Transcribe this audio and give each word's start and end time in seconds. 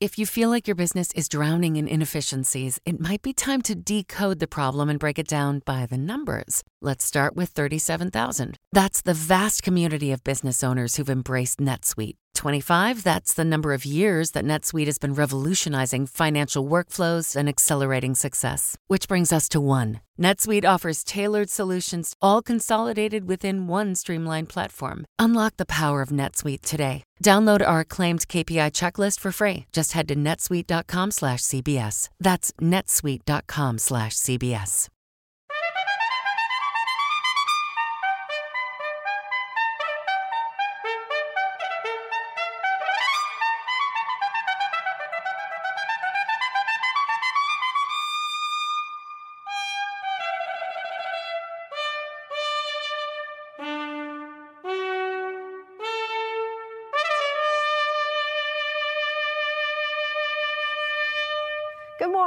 If 0.00 0.16
you 0.16 0.26
feel 0.26 0.48
like 0.48 0.68
your 0.68 0.76
business 0.76 1.10
is 1.16 1.28
drowning 1.28 1.74
in 1.74 1.88
inefficiencies, 1.88 2.78
it 2.84 3.00
might 3.00 3.20
be 3.20 3.32
time 3.32 3.62
to 3.62 3.74
decode 3.74 4.38
the 4.38 4.46
problem 4.46 4.88
and 4.88 4.96
break 4.96 5.18
it 5.18 5.26
down 5.26 5.60
by 5.64 5.86
the 5.86 5.98
numbers. 5.98 6.62
Let's 6.80 7.04
start 7.04 7.34
with 7.34 7.48
37,000. 7.48 8.56
That's 8.70 9.02
the 9.02 9.12
vast 9.12 9.64
community 9.64 10.12
of 10.12 10.22
business 10.22 10.62
owners 10.62 10.94
who've 10.94 11.10
embraced 11.10 11.58
NetSuite. 11.58 12.14
25, 12.34 13.04
that's 13.04 13.34
the 13.34 13.44
number 13.44 13.72
of 13.72 13.84
years 13.84 14.32
that 14.32 14.44
NetSuite 14.44 14.86
has 14.86 14.98
been 14.98 15.14
revolutionizing 15.14 16.06
financial 16.06 16.66
workflows 16.66 17.36
and 17.36 17.48
accelerating 17.48 18.14
success. 18.14 18.76
Which 18.86 19.08
brings 19.08 19.32
us 19.32 19.48
to 19.50 19.60
one. 19.60 20.00
NetSuite 20.20 20.64
offers 20.64 21.04
tailored 21.04 21.50
solutions, 21.50 22.14
all 22.20 22.42
consolidated 22.42 23.28
within 23.28 23.68
one 23.68 23.94
streamlined 23.94 24.48
platform. 24.48 25.04
Unlock 25.18 25.56
the 25.58 25.66
power 25.66 26.02
of 26.02 26.08
NetSuite 26.08 26.62
today. 26.62 27.04
Download 27.22 27.64
our 27.64 27.80
acclaimed 27.80 28.26
KPI 28.28 28.72
checklist 28.72 29.20
for 29.20 29.30
free. 29.32 29.66
Just 29.72 29.92
head 29.92 30.08
to 30.08 30.16
netsuite.com/cbs. 30.16 32.08
That's 32.18 32.52
netsuite.com/cbs. 32.60 34.88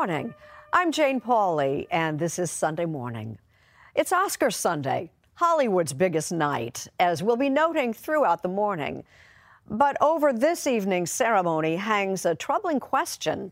morning. 0.02 0.34
I'm 0.74 0.92
Jane 0.92 1.22
Pauley, 1.22 1.86
and 1.92 2.18
this 2.18 2.40
is 2.40 2.50
Sunday 2.50 2.86
Morning. 2.86 3.38
It's 3.94 4.12
Oscar 4.12 4.50
Sunday, 4.50 5.12
Hollywood's 5.36 5.94
biggest 5.94 6.32
night, 6.32 6.88
as 7.00 7.22
we'll 7.22 7.36
be 7.36 7.50
noting 7.52 7.94
throughout 7.94 8.42
the 8.42 8.50
morning. 8.50 9.04
But 9.70 9.98
over 10.02 10.34
this 10.34 10.66
evening's 10.66 11.12
ceremony 11.12 11.76
hangs 11.76 12.26
a 12.26 12.34
troubling 12.34 12.80
question 12.80 13.52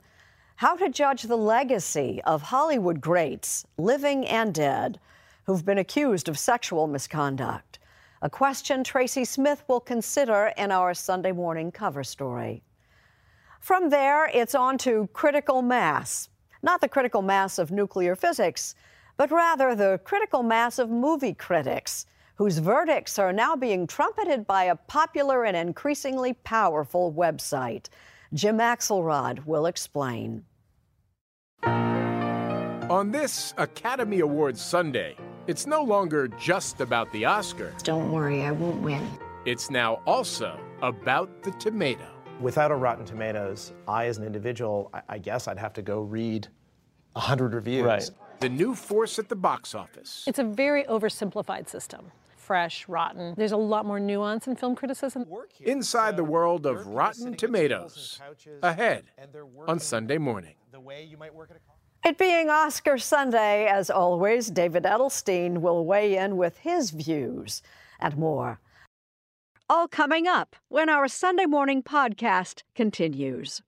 how 0.55 0.75
to 0.77 0.89
judge 0.89 1.21
the 1.21 1.37
legacy 1.37 2.19
of 2.25 2.41
Hollywood 2.41 2.99
greats, 2.99 3.67
living 3.77 4.25
and 4.25 4.51
dead, 4.51 4.99
who've 5.45 5.63
been 5.63 5.77
accused 5.77 6.27
of 6.27 6.39
sexual 6.39 6.87
misconduct. 6.87 7.77
A 8.23 8.29
question 8.31 8.83
Tracy 8.83 9.23
Smith 9.23 9.63
will 9.67 9.81
consider 9.81 10.51
in 10.57 10.71
our 10.71 10.95
Sunday 10.95 11.31
morning 11.31 11.71
cover 11.71 12.03
story. 12.03 12.63
From 13.59 13.91
there, 13.91 14.31
it's 14.33 14.55
on 14.55 14.79
to 14.79 15.09
critical 15.13 15.61
mass. 15.61 16.27
Not 16.61 16.81
the 16.81 16.89
critical 16.89 17.21
mass 17.21 17.57
of 17.57 17.71
nuclear 17.71 18.15
physics, 18.15 18.75
but 19.17 19.31
rather 19.31 19.75
the 19.75 19.99
critical 20.03 20.43
mass 20.43 20.79
of 20.79 20.89
movie 20.89 21.33
critics, 21.33 22.05
whose 22.35 22.57
verdicts 22.57 23.19
are 23.19 23.33
now 23.33 23.55
being 23.55 23.85
trumpeted 23.87 24.47
by 24.47 24.65
a 24.65 24.75
popular 24.75 25.45
and 25.45 25.57
increasingly 25.57 26.33
powerful 26.33 27.13
website. 27.13 27.87
Jim 28.33 28.59
Axelrod 28.59 29.45
will 29.45 29.65
explain. 29.65 30.45
On 31.63 33.11
this 33.11 33.53
Academy 33.57 34.21
Awards 34.21 34.61
Sunday, 34.61 35.15
it's 35.47 35.65
no 35.67 35.81
longer 35.81 36.27
just 36.27 36.81
about 36.81 37.11
the 37.11 37.25
Oscar. 37.25 37.73
Don't 37.83 38.11
worry, 38.11 38.43
I 38.43 38.51
won't 38.51 38.81
win. 38.81 39.07
It's 39.45 39.69
now 39.69 40.01
also 40.05 40.59
about 40.81 41.43
the 41.43 41.51
tomato. 41.51 42.18
Without 42.39 42.71
a 42.71 42.75
Rotten 42.75 43.03
Tomatoes, 43.05 43.73
I, 43.85 44.05
as 44.05 44.17
an 44.17 44.23
individual, 44.23 44.89
I, 44.93 45.01
I 45.09 45.17
guess 45.17 45.47
I'd 45.49 45.57
have 45.57 45.73
to 45.73 45.81
go 45.81 46.01
read 46.01 46.47
100 47.13 47.53
reviews. 47.53 47.85
Right. 47.85 48.09
The 48.39 48.47
new 48.47 48.73
force 48.73 49.19
at 49.19 49.27
the 49.27 49.35
box 49.35 49.75
office. 49.75 50.23
It's 50.25 50.39
a 50.39 50.43
very 50.45 50.85
oversimplified 50.85 51.67
system. 51.67 52.11
Fresh, 52.37 52.87
rotten. 52.87 53.33
There's 53.37 53.51
a 53.51 53.57
lot 53.57 53.85
more 53.85 53.99
nuance 53.99 54.47
in 54.47 54.55
film 54.55 54.75
criticism. 54.75 55.25
Inside 55.59 56.15
the 56.15 56.23
world 56.23 56.65
of 56.65 56.87
Rotten 56.87 57.35
Tomatoes. 57.35 58.19
Ahead 58.63 59.03
on 59.67 59.79
Sunday 59.79 60.17
morning. 60.17 60.55
It 62.05 62.17
being 62.17 62.49
Oscar 62.49 62.97
Sunday, 62.97 63.67
as 63.67 63.89
always, 63.89 64.49
David 64.49 64.83
Edelstein 64.83 65.57
will 65.57 65.85
weigh 65.85 66.15
in 66.15 66.37
with 66.37 66.57
his 66.59 66.91
views 66.91 67.61
and 67.99 68.15
more. 68.15 68.61
All 69.71 69.87
coming 69.87 70.27
up 70.27 70.55
when 70.69 70.89
our 70.89 71.07
Sunday 71.07 71.45
morning 71.45 71.83
podcast 71.83 72.63
continues. 72.73 73.61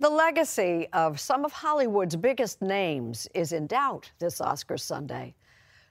The 0.00 0.08
legacy 0.08 0.88
of 0.94 1.20
some 1.20 1.44
of 1.44 1.52
Hollywood's 1.52 2.16
biggest 2.16 2.62
names 2.62 3.28
is 3.34 3.52
in 3.52 3.66
doubt 3.66 4.12
this 4.18 4.40
Oscar 4.40 4.78
Sunday, 4.78 5.34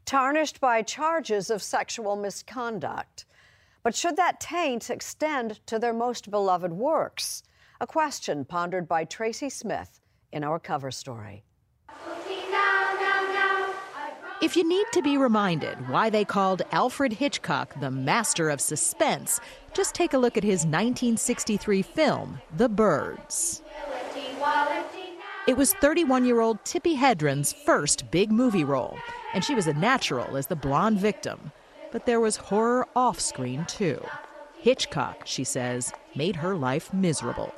tarnished 0.06 0.60
by 0.60 0.82
charges 0.82 1.52
of 1.52 1.62
sexual 1.62 2.16
misconduct. 2.16 3.26
But 3.84 3.94
should 3.94 4.16
that 4.16 4.40
taint 4.40 4.90
extend 4.90 5.64
to 5.68 5.78
their 5.78 5.94
most 5.94 6.32
beloved 6.32 6.72
works? 6.72 7.44
A 7.82 7.88
question 7.88 8.46
pondered 8.46 8.88
by 8.88 9.06
Tracy 9.06 9.50
Smith 9.50 10.02
in 10.32 10.44
our 10.44 10.60
cover 10.60 10.92
story. 10.92 11.44
If 14.40 14.56
you 14.56 14.64
need 14.70 14.86
to 14.94 15.02
be 15.02 15.18
reminded 15.18 15.90
why 15.90 16.12
they 16.12 16.24
called 16.24 16.62
Alfred 16.72 17.14
Hitchcock 17.14 17.80
the 17.80 17.90
master 17.90 18.52
of 18.52 18.62
suspense, 18.62 19.40
just 19.74 19.96
take 19.96 20.14
a 20.14 20.20
look 20.20 20.38
at 20.38 20.44
his 20.44 20.60
1963 20.60 21.82
film, 21.82 22.40
The 22.56 22.70
Birds. 22.70 23.64
It 25.48 25.58
was 25.58 25.74
31 25.74 26.24
year 26.24 26.40
old 26.40 26.64
Tippi 26.64 26.96
Hedren's 26.96 27.52
first 27.52 28.12
big 28.12 28.32
movie 28.32 28.64
role, 28.64 28.96
and 29.34 29.44
she 29.44 29.56
was 29.56 29.66
a 29.66 29.74
natural 29.74 30.38
as 30.38 30.46
the 30.46 30.56
blonde 30.56 31.00
victim. 31.00 31.52
But 31.92 32.06
there 32.06 32.20
was 32.20 32.36
horror 32.36 32.88
off 32.96 33.20
screen, 33.20 33.66
too. 33.66 34.06
Hitchcock, 34.60 35.24
she 35.26 35.44
says, 35.44 35.92
made 36.14 36.36
her 36.36 36.56
life 36.56 36.94
miserable. 36.94 37.52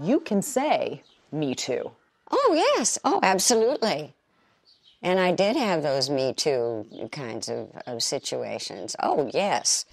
You 0.00 0.20
can 0.20 0.42
say, 0.42 1.02
Me 1.32 1.54
Too. 1.54 1.90
Oh, 2.30 2.52
yes. 2.54 2.98
Oh, 3.04 3.20
absolutely. 3.22 4.14
And 5.02 5.20
I 5.20 5.32
did 5.32 5.56
have 5.56 5.82
those 5.82 6.10
Me 6.10 6.32
Too 6.32 7.08
kinds 7.12 7.48
of, 7.48 7.70
of 7.86 8.02
situations. 8.02 8.96
Oh, 9.02 9.30
yes. 9.32 9.84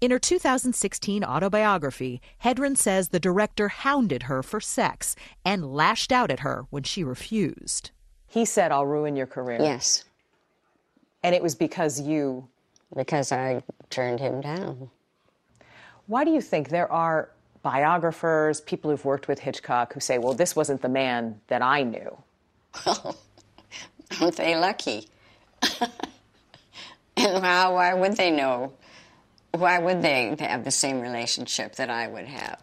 In 0.00 0.10
her 0.10 0.18
2016 0.18 1.22
autobiography, 1.24 2.22
Hedren 2.42 2.76
says 2.76 3.08
the 3.08 3.20
director 3.20 3.68
hounded 3.68 4.24
her 4.24 4.42
for 4.42 4.60
sex 4.60 5.14
and 5.44 5.74
lashed 5.74 6.10
out 6.10 6.30
at 6.30 6.40
her 6.40 6.64
when 6.70 6.84
she 6.84 7.04
refused. 7.04 7.90
He 8.26 8.44
said, 8.44 8.72
I'll 8.72 8.86
ruin 8.86 9.16
your 9.16 9.26
career. 9.26 9.58
Yes. 9.60 10.04
And 11.22 11.34
it 11.34 11.42
was 11.42 11.54
because 11.54 12.00
you. 12.00 12.48
Because 12.96 13.30
I 13.30 13.62
turned 13.90 14.20
him 14.20 14.40
down. 14.40 14.90
Why 16.06 16.24
do 16.24 16.30
you 16.30 16.40
think 16.40 16.70
there 16.70 16.90
are 16.90 17.30
biographers, 17.62 18.60
people 18.60 18.90
who've 18.90 19.04
worked 19.04 19.28
with 19.28 19.38
Hitchcock, 19.38 19.92
who 19.92 20.00
say, 20.00 20.18
well, 20.18 20.34
this 20.34 20.56
wasn't 20.56 20.82
the 20.82 20.88
man 20.88 21.40
that 21.48 21.62
I 21.62 21.82
knew? 21.82 22.16
Well, 22.86 23.16
aren't 24.20 24.36
they 24.36 24.56
lucky? 24.56 25.08
and 27.16 27.44
how, 27.44 27.74
why 27.74 27.94
would 27.94 28.16
they 28.16 28.30
know? 28.30 28.72
Why 29.52 29.78
would 29.78 30.02
they 30.02 30.36
have 30.38 30.64
the 30.64 30.70
same 30.70 31.00
relationship 31.00 31.76
that 31.76 31.90
I 31.90 32.06
would 32.06 32.26
have? 32.26 32.60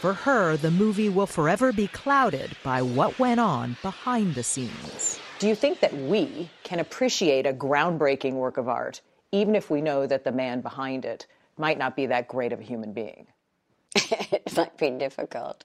For 0.00 0.14
her, 0.14 0.56
the 0.56 0.70
movie 0.72 1.08
will 1.08 1.28
forever 1.28 1.72
be 1.72 1.86
clouded 1.86 2.56
by 2.64 2.82
what 2.82 3.20
went 3.20 3.38
on 3.38 3.76
behind 3.82 4.34
the 4.34 4.42
scenes. 4.42 5.20
Do 5.38 5.46
you 5.46 5.54
think 5.54 5.78
that 5.80 5.94
we 5.94 6.50
can 6.64 6.80
appreciate 6.80 7.46
a 7.46 7.52
groundbreaking 7.52 8.32
work 8.32 8.56
of 8.56 8.68
art, 8.68 9.00
even 9.30 9.54
if 9.54 9.70
we 9.70 9.80
know 9.80 10.06
that 10.06 10.24
the 10.24 10.32
man 10.32 10.60
behind 10.60 11.04
it 11.04 11.26
might 11.58 11.78
not 11.78 11.96
be 11.96 12.06
that 12.06 12.28
great 12.28 12.52
of 12.52 12.60
a 12.60 12.62
human 12.62 12.92
being? 12.92 13.26
it 13.94 14.56
might 14.56 14.76
be 14.78 14.90
difficult. 14.90 15.64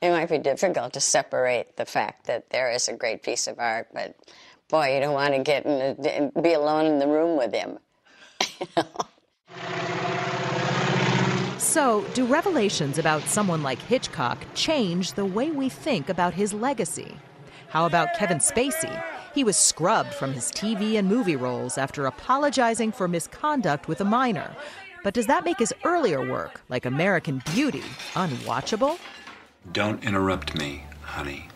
It 0.00 0.10
might 0.10 0.28
be 0.28 0.38
difficult 0.38 0.94
to 0.94 1.00
separate 1.00 1.76
the 1.76 1.86
fact 1.86 2.26
that 2.26 2.50
there 2.50 2.70
is 2.70 2.88
a 2.88 2.94
great 2.94 3.22
piece 3.22 3.46
of 3.46 3.58
art, 3.58 3.88
but 3.92 4.16
boy, 4.68 4.94
you 4.94 5.00
don't 5.00 5.14
want 5.14 5.34
to 5.34 5.42
get 5.42 5.64
in 5.64 5.78
the, 5.78 6.40
be 6.40 6.54
alone 6.54 6.86
in 6.86 6.98
the 6.98 7.06
room 7.06 7.36
with 7.36 7.52
him. 7.52 7.78
So, 11.62 12.04
do 12.12 12.26
revelations 12.26 12.98
about 12.98 13.22
someone 13.22 13.62
like 13.62 13.78
Hitchcock 13.78 14.44
change 14.52 15.12
the 15.12 15.24
way 15.24 15.52
we 15.52 15.68
think 15.68 16.08
about 16.08 16.34
his 16.34 16.52
legacy? 16.52 17.16
How 17.68 17.86
about 17.86 18.14
Kevin 18.14 18.40
Spacey? 18.40 19.02
He 19.32 19.44
was 19.44 19.56
scrubbed 19.56 20.12
from 20.12 20.32
his 20.32 20.50
TV 20.50 20.98
and 20.98 21.08
movie 21.08 21.36
roles 21.36 21.78
after 21.78 22.04
apologizing 22.04 22.92
for 22.92 23.08
misconduct 23.08 23.88
with 23.88 24.00
a 24.00 24.04
minor. 24.04 24.54
But 25.02 25.14
does 25.14 25.26
that 25.26 25.44
make 25.44 25.58
his 25.58 25.74
earlier 25.84 26.28
work, 26.28 26.60
like 26.68 26.86
American 26.86 27.42
Beauty, 27.52 27.82
unwatchable? 28.14 28.98
Don't 29.72 30.02
interrupt 30.04 30.56
me, 30.56 30.84
honey. 31.02 31.48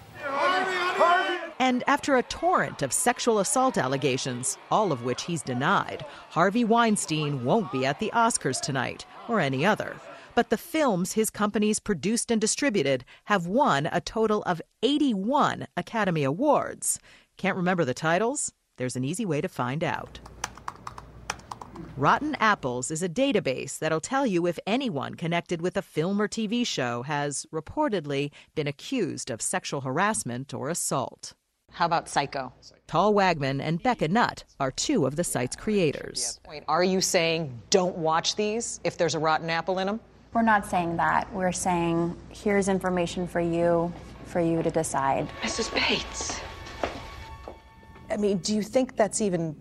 And 1.59 1.83
after 1.87 2.17
a 2.17 2.23
torrent 2.23 2.83
of 2.83 2.93
sexual 2.93 3.39
assault 3.39 3.79
allegations, 3.79 4.59
all 4.71 4.93
of 4.93 5.05
which 5.05 5.23
he's 5.23 5.43
denied, 5.43 6.05
Harvey 6.31 6.65
Weinstein 6.65 7.45
won't 7.45 7.73
be 7.73 7.87
at 7.87 7.99
the 7.99 8.11
Oscars 8.15 8.61
tonight, 8.61 9.07
or 9.29 9.41
any 9.41 9.65
other. 9.65 9.97
But 10.35 10.51
the 10.51 10.59
films 10.59 11.13
his 11.13 11.31
companies 11.31 11.81
produced 11.81 12.31
and 12.31 12.41
distributed 12.41 13.05
have 13.25 13.47
won 13.47 13.89
a 13.91 14.03
total 14.03 14.43
of 14.43 14.61
81 14.83 15.67
Academy 15.77 16.25
Awards. 16.25 17.01
Can't 17.39 17.57
remember 17.57 17.85
the 17.85 17.95
titles? 17.95 18.53
There's 18.77 18.97
an 18.97 19.05
easy 19.05 19.25
way 19.25 19.41
to 19.41 19.49
find 19.49 19.83
out. 19.83 20.21
Rotten 21.97 22.35
Apples 22.37 22.91
is 22.91 23.03
a 23.03 23.09
database 23.09 23.79
that'll 23.79 24.01
tell 24.01 24.27
you 24.27 24.47
if 24.47 24.59
anyone 24.67 25.15
connected 25.15 25.63
with 25.63 25.77
a 25.77 25.83
film 25.83 26.21
or 26.21 26.29
TV 26.29 26.67
show 26.67 27.03
has 27.03 27.47
reportedly 27.53 28.31
been 28.55 28.67
accused 28.67 29.31
of 29.31 29.41
sexual 29.41 29.81
harassment 29.81 30.53
or 30.53 30.69
assault. 30.69 31.35
How 31.73 31.87
about 31.87 32.09
Psycho? 32.09 32.53
Tal 32.87 33.13
Wagman 33.13 33.61
and 33.61 33.83
Becca 33.83 34.09
Nutt 34.09 34.45
are 34.61 34.71
two 34.71 35.07
of 35.07 35.17
the 35.17 35.25
site's 35.25 35.57
creators. 35.57 36.41
Are 36.69 36.85
you 36.85 37.01
saying 37.01 37.61
don't 37.71 37.97
watch 37.97 38.37
these 38.37 38.81
if 38.85 38.97
there's 38.97 39.15
a 39.15 39.19
rotten 39.19 39.51
apple 39.51 39.79
in 39.79 39.87
them? 39.87 40.01
We're 40.33 40.43
not 40.43 40.67
saying 40.67 40.97
that. 40.97 41.33
We're 41.33 41.53
saying 41.53 42.17
here's 42.31 42.69
information 42.69 43.27
for 43.27 43.41
you, 43.41 43.93
for 44.25 44.41
you 44.41 44.63
to 44.63 44.71
decide. 44.71 45.29
Mrs. 45.43 45.73
Bates. 45.75 46.41
I 48.11 48.17
mean, 48.17 48.39
do 48.39 48.55
you 48.55 48.63
think 48.63 48.97
that's 48.97 49.21
even 49.21 49.57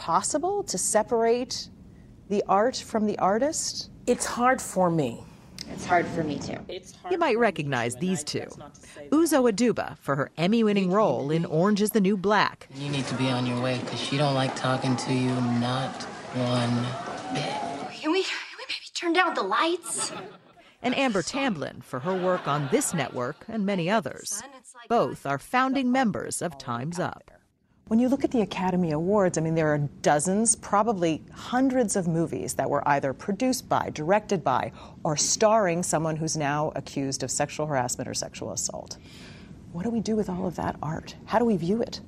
possible 0.00 0.62
to 0.64 0.78
separate 0.78 1.68
the 2.30 2.42
art 2.48 2.74
from 2.74 3.06
the 3.06 3.18
artist? 3.18 3.90
It's 4.06 4.24
hard 4.24 4.60
for 4.60 4.90
me. 4.90 5.22
It's 5.72 5.84
hard 5.84 6.06
for 6.06 6.24
me 6.24 6.38
too. 6.38 6.56
You 7.10 7.18
might 7.18 7.38
recognize 7.38 7.94
these 7.96 8.24
two. 8.24 8.46
Uzo 9.10 9.52
Aduba 9.52 9.98
for 9.98 10.16
her 10.16 10.30
Emmy-winning 10.38 10.90
role 10.90 11.30
in 11.30 11.44
Orange 11.44 11.82
is 11.82 11.90
the 11.90 12.00
New 12.00 12.16
Black. 12.16 12.66
You 12.74 12.88
need 12.88 13.06
to 13.06 13.14
be 13.14 13.28
on 13.28 13.46
your 13.46 13.60
way 13.62 13.78
because 13.78 14.00
she 14.00 14.16
don't 14.16 14.34
like 14.34 14.56
talking 14.56 14.96
to 14.96 15.12
you, 15.12 15.34
not 15.60 15.94
one 16.34 17.34
bit. 17.34 17.52
Can 18.00 18.10
we, 18.10 18.22
can 18.22 18.38
we 18.58 18.64
maybe 18.68 18.88
turn 18.94 19.12
down 19.12 19.34
the 19.34 19.42
lights? 19.42 20.12
And 20.82 20.96
Amber 20.96 21.22
Tamblyn 21.22 21.82
for 21.82 22.00
her 22.00 22.14
work 22.14 22.48
on 22.48 22.68
this 22.72 22.94
network 22.94 23.44
and 23.48 23.66
many 23.66 23.90
others. 23.90 24.42
Both 24.88 25.26
are 25.26 25.38
founding 25.38 25.92
members 25.92 26.40
of 26.40 26.56
Time's 26.56 26.98
Up. 26.98 27.30
When 27.90 27.98
you 27.98 28.08
look 28.08 28.22
at 28.22 28.30
the 28.30 28.42
Academy 28.42 28.92
Awards, 28.92 29.36
I 29.36 29.40
mean, 29.40 29.56
there 29.56 29.74
are 29.74 29.78
dozens, 29.78 30.54
probably 30.54 31.24
hundreds 31.32 31.96
of 31.96 32.06
movies 32.06 32.54
that 32.54 32.70
were 32.70 32.86
either 32.86 33.12
produced 33.12 33.68
by, 33.68 33.90
directed 33.92 34.44
by, 34.44 34.70
or 35.02 35.16
starring 35.16 35.82
someone 35.82 36.14
who's 36.14 36.36
now 36.36 36.70
accused 36.76 37.24
of 37.24 37.32
sexual 37.32 37.66
harassment 37.66 38.08
or 38.08 38.14
sexual 38.14 38.52
assault. 38.52 38.96
What 39.72 39.82
do 39.82 39.90
we 39.90 39.98
do 39.98 40.14
with 40.14 40.30
all 40.30 40.46
of 40.46 40.54
that 40.54 40.76
art? 40.80 41.16
How 41.24 41.40
do 41.40 41.44
we 41.44 41.56
view 41.56 41.82
it? 41.82 42.00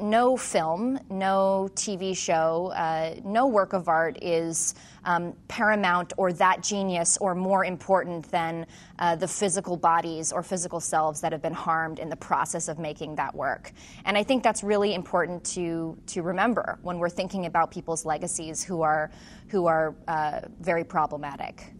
No 0.00 0.36
film, 0.36 0.98
no 1.10 1.68
TV 1.74 2.16
show, 2.16 2.72
uh, 2.74 3.14
no 3.24 3.46
work 3.46 3.72
of 3.72 3.88
art 3.88 4.18
is 4.22 4.74
um, 5.04 5.34
paramount 5.48 6.12
or 6.16 6.32
that 6.32 6.62
genius 6.62 7.16
or 7.18 7.34
more 7.34 7.64
important 7.64 8.30
than 8.30 8.66
uh, 8.98 9.16
the 9.16 9.28
physical 9.28 9.76
bodies 9.76 10.32
or 10.32 10.42
physical 10.42 10.80
selves 10.80 11.20
that 11.20 11.32
have 11.32 11.42
been 11.42 11.52
harmed 11.52 11.98
in 11.98 12.08
the 12.08 12.16
process 12.16 12.68
of 12.68 12.78
making 12.78 13.14
that 13.14 13.34
work. 13.34 13.72
And 14.04 14.16
I 14.16 14.22
think 14.22 14.42
that's 14.42 14.62
really 14.62 14.94
important 14.94 15.44
to 15.44 15.96
to 16.06 16.22
remember 16.22 16.78
when 16.82 16.98
we're 16.98 17.08
thinking 17.08 17.46
about 17.46 17.70
people's 17.70 18.04
legacies 18.04 18.62
who 18.64 18.82
are 18.82 19.10
who 19.48 19.66
are 19.66 19.94
uh, 20.08 20.40
very 20.60 20.84
problematic. 20.84 21.72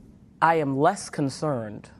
I 0.42 0.54
am 0.56 0.78
less 0.78 1.10
concerned 1.10 1.90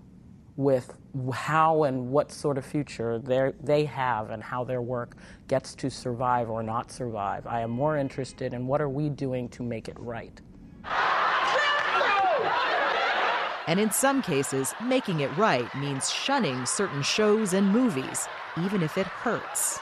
with 0.61 0.95
how 1.33 1.85
and 1.85 2.11
what 2.11 2.31
sort 2.31 2.59
of 2.59 2.67
future 2.67 3.19
they 3.19 3.85
have 3.87 4.29
and 4.29 4.43
how 4.43 4.63
their 4.63 4.83
work 4.83 5.17
gets 5.49 5.75
to 5.75 5.91
survive 5.91 6.51
or 6.51 6.63
not 6.63 6.93
survive. 6.93 7.47
I 7.47 7.61
am 7.63 7.71
more 7.71 7.97
interested 7.97 8.53
in 8.53 8.67
what 8.67 8.83
are 8.83 8.89
we 8.89 9.09
doing 9.09 9.49
to 9.51 9.63
make 9.63 9.89
it 9.89 9.99
right. 9.99 10.39
And 13.67 13.81
in 13.81 13.91
some 13.91 14.21
cases, 14.21 14.75
making 14.85 15.21
it 15.21 15.35
right 15.39 15.73
means 15.77 16.11
shunning 16.11 16.67
certain 16.67 17.03
shows 17.03 17.55
and 17.55 17.71
movies, 17.71 18.29
even 18.63 18.83
if 18.83 18.99
it 18.99 19.07
hurts. 19.07 19.79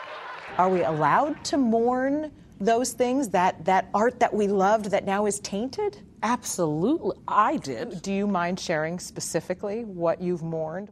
Are 0.58 0.68
we 0.68 0.84
allowed 0.84 1.42
to 1.46 1.56
mourn 1.56 2.30
those 2.60 2.92
things, 2.92 3.30
that, 3.30 3.64
that 3.64 3.88
art 3.94 4.20
that 4.20 4.32
we 4.32 4.46
loved 4.46 4.90
that 4.92 5.04
now 5.04 5.26
is 5.26 5.40
tainted? 5.40 6.02
Absolutely. 6.22 7.16
I 7.28 7.56
did. 7.58 8.02
Do 8.02 8.12
you 8.12 8.26
mind 8.26 8.58
sharing 8.58 8.98
specifically 8.98 9.84
what 9.84 10.20
you've 10.20 10.42
mourned? 10.42 10.90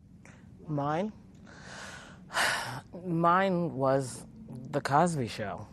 Mine? 0.68 1.12
Mine 3.06 3.72
was 3.74 4.24
The 4.70 4.80
Cosby 4.80 5.28
Show. 5.28 5.66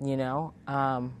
You 0.00 0.16
know? 0.16 0.54
Um, 0.66 1.14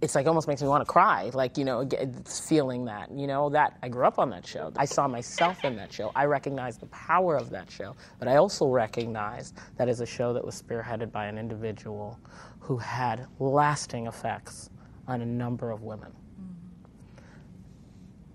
it's 0.00 0.14
like 0.14 0.26
almost 0.26 0.46
makes 0.46 0.62
me 0.62 0.68
want 0.68 0.80
to 0.80 0.90
cry, 0.92 1.30
like, 1.34 1.58
you 1.58 1.64
know, 1.64 1.88
feeling 2.24 2.84
that, 2.84 3.10
you 3.10 3.26
know, 3.26 3.48
that 3.50 3.78
I 3.82 3.88
grew 3.88 4.04
up 4.06 4.18
on 4.20 4.30
that 4.30 4.46
show. 4.46 4.72
I 4.76 4.84
saw 4.84 5.08
myself 5.08 5.64
in 5.64 5.74
that 5.76 5.92
show. 5.92 6.12
I 6.14 6.24
recognize 6.26 6.78
the 6.78 6.86
power 6.86 7.36
of 7.36 7.50
that 7.50 7.68
show, 7.68 7.96
but 8.20 8.28
I 8.28 8.36
also 8.36 8.68
recognize 8.68 9.54
that 9.76 9.88
is 9.88 10.00
a 10.00 10.06
show 10.06 10.32
that 10.34 10.44
was 10.44 10.60
spearheaded 10.60 11.10
by 11.10 11.26
an 11.26 11.36
individual 11.36 12.18
who 12.60 12.76
had 12.76 13.26
lasting 13.40 14.06
effects 14.06 14.70
on 15.08 15.22
a 15.22 15.26
number 15.26 15.72
of 15.72 15.82
women. 15.82 16.12
Mm-hmm. 16.12 17.20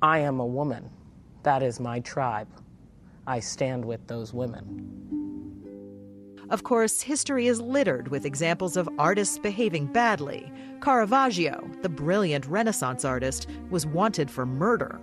I 0.02 0.20
am 0.20 0.42
a 0.42 0.46
woman. 0.46 0.90
That 1.44 1.64
is 1.64 1.80
my 1.80 2.02
tribe. 2.02 2.48
I 3.26 3.40
stand 3.40 3.86
with 3.86 4.06
those 4.08 4.34
women. 4.34 5.14
Of 6.50 6.64
course, 6.64 7.02
history 7.02 7.48
is 7.48 7.62
littered 7.62 8.10
with 8.10 8.26
examples 8.26 8.76
of 8.76 8.90
artists 9.00 9.40
behaving 9.40 9.88
badly. 9.88 10.52
Caravaggio, 10.82 11.70
the 11.82 11.90
brilliant 11.90 12.46
Renaissance 12.48 13.06
artist, 13.06 13.48
was 13.70 13.86
wanted 13.86 14.30
for 14.30 14.46
murder. 14.46 15.00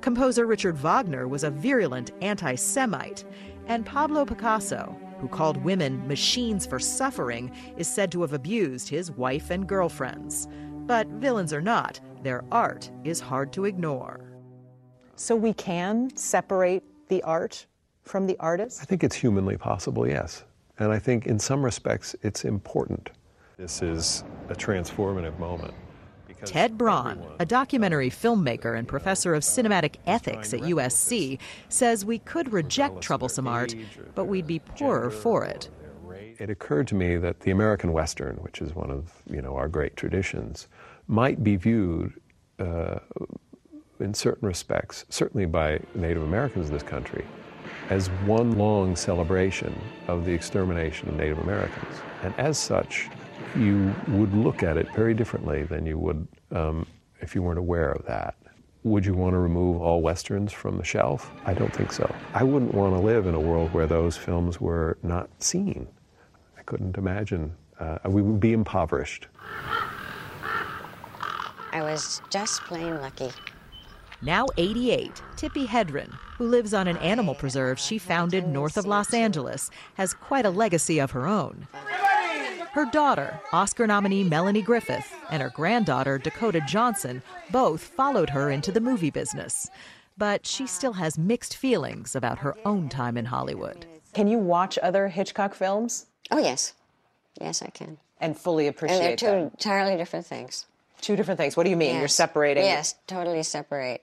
Composer 0.00 0.46
Richard 0.46 0.78
Wagner 0.78 1.26
was 1.26 1.42
a 1.42 1.50
virulent 1.50 2.12
anti 2.20 2.54
Semite. 2.54 3.24
And 3.66 3.84
Pablo 3.84 4.24
Picasso, 4.24 4.96
who 5.18 5.28
called 5.28 5.56
women 5.64 6.06
machines 6.06 6.66
for 6.66 6.78
suffering, 6.78 7.50
is 7.76 7.88
said 7.88 8.12
to 8.12 8.20
have 8.22 8.32
abused 8.32 8.88
his 8.88 9.10
wife 9.10 9.50
and 9.50 9.66
girlfriends. 9.66 10.46
But 10.86 11.06
villains 11.06 11.52
or 11.52 11.60
not, 11.60 12.00
their 12.22 12.44
art 12.52 12.90
is 13.04 13.20
hard 13.20 13.52
to 13.54 13.64
ignore. 13.64 14.20
So 15.16 15.34
we 15.34 15.52
can 15.54 16.14
separate 16.16 16.82
the 17.08 17.22
art 17.22 17.66
from 18.02 18.26
the 18.26 18.36
artist? 18.38 18.80
I 18.82 18.84
think 18.84 19.02
it's 19.02 19.16
humanly 19.16 19.56
possible, 19.56 20.06
yes. 20.06 20.44
And 20.78 20.92
I 20.92 20.98
think 20.98 21.26
in 21.26 21.38
some 21.38 21.64
respects 21.64 22.14
it's 22.22 22.44
important. 22.44 23.10
This 23.56 23.82
is 23.82 24.24
a 24.48 24.54
transformative 24.54 25.38
moment. 25.38 25.74
Ted 26.44 26.76
Braun, 26.76 27.24
a 27.38 27.46
documentary 27.46 28.10
filmmaker 28.10 28.76
and 28.76 28.86
professor 28.86 29.34
of 29.34 29.42
cinematic 29.42 29.96
ethics 30.06 30.52
at 30.52 30.60
USC, 30.60 31.38
says 31.70 32.04
we 32.04 32.18
could 32.18 32.52
reject 32.52 33.00
troublesome 33.00 33.46
art, 33.46 33.74
but 34.14 34.24
we'd 34.26 34.46
be 34.46 34.58
poorer 34.58 35.10
for 35.10 35.44
it. 35.44 35.70
It 36.38 36.50
occurred 36.50 36.88
to 36.88 36.94
me 36.94 37.16
that 37.16 37.40
the 37.40 37.50
American 37.50 37.92
Western, 37.92 38.36
which 38.36 38.60
is 38.60 38.74
one 38.74 38.90
of 38.90 39.12
you 39.30 39.40
know 39.40 39.56
our 39.56 39.68
great 39.68 39.96
traditions, 39.96 40.68
might 41.06 41.44
be 41.44 41.56
viewed 41.56 42.12
uh, 42.58 42.98
in 44.00 44.14
certain 44.14 44.46
respects, 44.46 45.04
certainly 45.08 45.46
by 45.46 45.80
Native 45.94 46.22
Americans 46.22 46.68
in 46.68 46.74
this 46.74 46.82
country, 46.82 47.24
as 47.90 48.08
one 48.26 48.58
long 48.58 48.96
celebration 48.96 49.78
of 50.08 50.24
the 50.24 50.32
extermination 50.32 51.08
of 51.08 51.16
Native 51.16 51.38
Americans. 51.38 51.96
And 52.22 52.34
as 52.38 52.58
such, 52.58 53.08
you 53.56 53.94
would 54.08 54.34
look 54.34 54.62
at 54.62 54.76
it 54.76 54.92
very 54.94 55.14
differently 55.14 55.62
than 55.64 55.86
you 55.86 55.98
would 55.98 56.26
um, 56.50 56.86
if 57.20 57.34
you 57.34 57.42
weren't 57.42 57.58
aware 57.58 57.92
of 57.92 58.04
that. 58.06 58.34
Would 58.82 59.06
you 59.06 59.14
want 59.14 59.32
to 59.32 59.38
remove 59.38 59.80
all 59.80 60.02
westerns 60.02 60.52
from 60.52 60.76
the 60.76 60.84
shelf? 60.84 61.30
I 61.46 61.54
don't 61.54 61.72
think 61.72 61.90
so. 61.90 62.12
I 62.34 62.42
wouldn't 62.42 62.74
want 62.74 62.94
to 62.94 63.00
live 63.00 63.26
in 63.26 63.34
a 63.34 63.40
world 63.40 63.72
where 63.72 63.86
those 63.86 64.16
films 64.16 64.60
were 64.60 64.98
not 65.02 65.30
seen. 65.42 65.86
I 66.64 66.70
couldn't 66.70 66.96
imagine. 66.96 67.54
Uh, 67.78 67.98
we 68.06 68.22
would 68.22 68.40
be 68.40 68.54
impoverished. 68.54 69.26
I 71.72 71.82
was 71.82 72.22
just 72.30 72.62
plain 72.62 73.02
lucky. 73.02 73.30
Now 74.22 74.46
88, 74.56 75.20
Tippi 75.36 75.66
Hedren, 75.66 76.10
who 76.38 76.46
lives 76.46 76.72
on 76.72 76.88
an 76.88 76.96
animal 76.98 77.34
preserve 77.34 77.78
she 77.78 77.98
founded 77.98 78.48
north 78.48 78.78
of 78.78 78.86
Los 78.86 79.12
Angeles, 79.12 79.70
has 79.94 80.14
quite 80.14 80.46
a 80.46 80.50
legacy 80.50 81.00
of 81.00 81.10
her 81.10 81.26
own. 81.26 81.66
Her 82.72 82.86
daughter, 82.86 83.38
Oscar 83.52 83.86
nominee 83.86 84.24
Melanie 84.24 84.62
Griffith, 84.62 85.14
and 85.30 85.42
her 85.42 85.50
granddaughter, 85.50 86.16
Dakota 86.16 86.62
Johnson, 86.66 87.22
both 87.50 87.82
followed 87.82 88.30
her 88.30 88.50
into 88.50 88.72
the 88.72 88.80
movie 88.80 89.10
business. 89.10 89.68
But 90.16 90.46
she 90.46 90.66
still 90.66 90.94
has 90.94 91.18
mixed 91.18 91.58
feelings 91.58 92.16
about 92.16 92.38
her 92.38 92.56
own 92.64 92.88
time 92.88 93.18
in 93.18 93.26
Hollywood. 93.26 93.84
Can 94.14 94.28
you 94.28 94.38
watch 94.38 94.78
other 94.78 95.08
Hitchcock 95.08 95.54
films? 95.54 96.06
Oh, 96.30 96.38
yes. 96.38 96.72
Yes, 97.40 97.62
I 97.62 97.68
can. 97.68 97.98
And 98.20 98.36
fully 98.38 98.66
appreciate 98.66 98.96
And 98.98 99.06
they're 99.06 99.16
two 99.16 99.26
them. 99.26 99.38
entirely 99.52 99.96
different 99.96 100.26
things. 100.26 100.66
Two 101.00 101.16
different 101.16 101.38
things. 101.38 101.56
What 101.56 101.64
do 101.64 101.70
you 101.70 101.76
mean? 101.76 101.94
Yes. 101.94 102.00
You're 102.00 102.08
separating? 102.08 102.64
Yes, 102.64 102.94
totally 103.06 103.42
separate. 103.42 104.02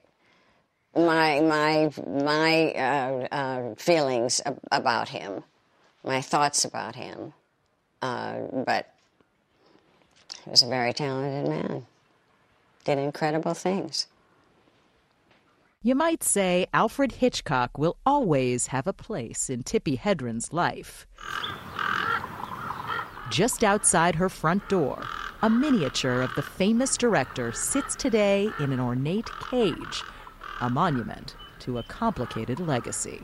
My 0.95 1.39
my 1.39 1.89
my 2.05 2.71
uh, 2.73 3.27
uh, 3.33 3.75
feelings 3.75 4.41
ab- 4.45 4.59
about 4.71 5.09
him 5.09 5.43
my 6.03 6.21
thoughts 6.21 6.65
about 6.65 6.95
him. 6.95 7.33
Uh, 8.01 8.39
but 8.65 8.93
he 10.43 10.49
was 10.49 10.63
a 10.63 10.67
very 10.67 10.91
talented 10.93 11.47
man, 11.49 11.85
did 12.83 12.97
incredible 12.97 13.53
things. 13.53 14.07
You 15.83 15.95
might 15.95 16.23
say 16.23 16.67
Alfred 16.73 17.13
Hitchcock 17.13 17.77
will 17.77 17.97
always 18.05 18.67
have 18.67 18.85
a 18.87 18.93
place 18.93 19.49
in 19.49 19.63
Tippi 19.63 19.99
Hedren's 19.99 20.51
life. 20.53 21.07
Just 23.31 23.63
outside 23.63 24.15
her 24.15 24.27
front 24.27 24.67
door, 24.67 25.07
a 25.41 25.49
miniature 25.49 26.21
of 26.21 26.35
the 26.35 26.41
famous 26.41 26.97
director 26.97 27.53
sits 27.53 27.95
today 27.95 28.49
in 28.59 28.73
an 28.73 28.79
ornate 28.81 29.29
cage, 29.49 30.03
a 30.59 30.69
monument 30.69 31.37
to 31.59 31.77
a 31.77 31.83
complicated 31.83 32.59
legacy. 32.59 33.21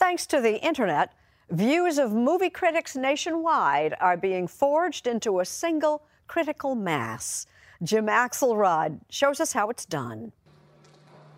Thanks 0.00 0.26
to 0.26 0.40
the 0.40 0.60
internet, 0.60 1.12
views 1.50 1.98
of 1.98 2.12
movie 2.12 2.50
critics 2.50 2.96
nationwide 2.96 3.94
are 4.00 4.16
being 4.16 4.48
forged 4.48 5.06
into 5.06 5.38
a 5.38 5.44
single 5.44 6.02
critical 6.26 6.74
mass. 6.74 7.46
Jim 7.82 8.06
Axelrod 8.06 9.00
shows 9.08 9.40
us 9.40 9.52
how 9.52 9.70
it's 9.70 9.86
done. 9.86 10.32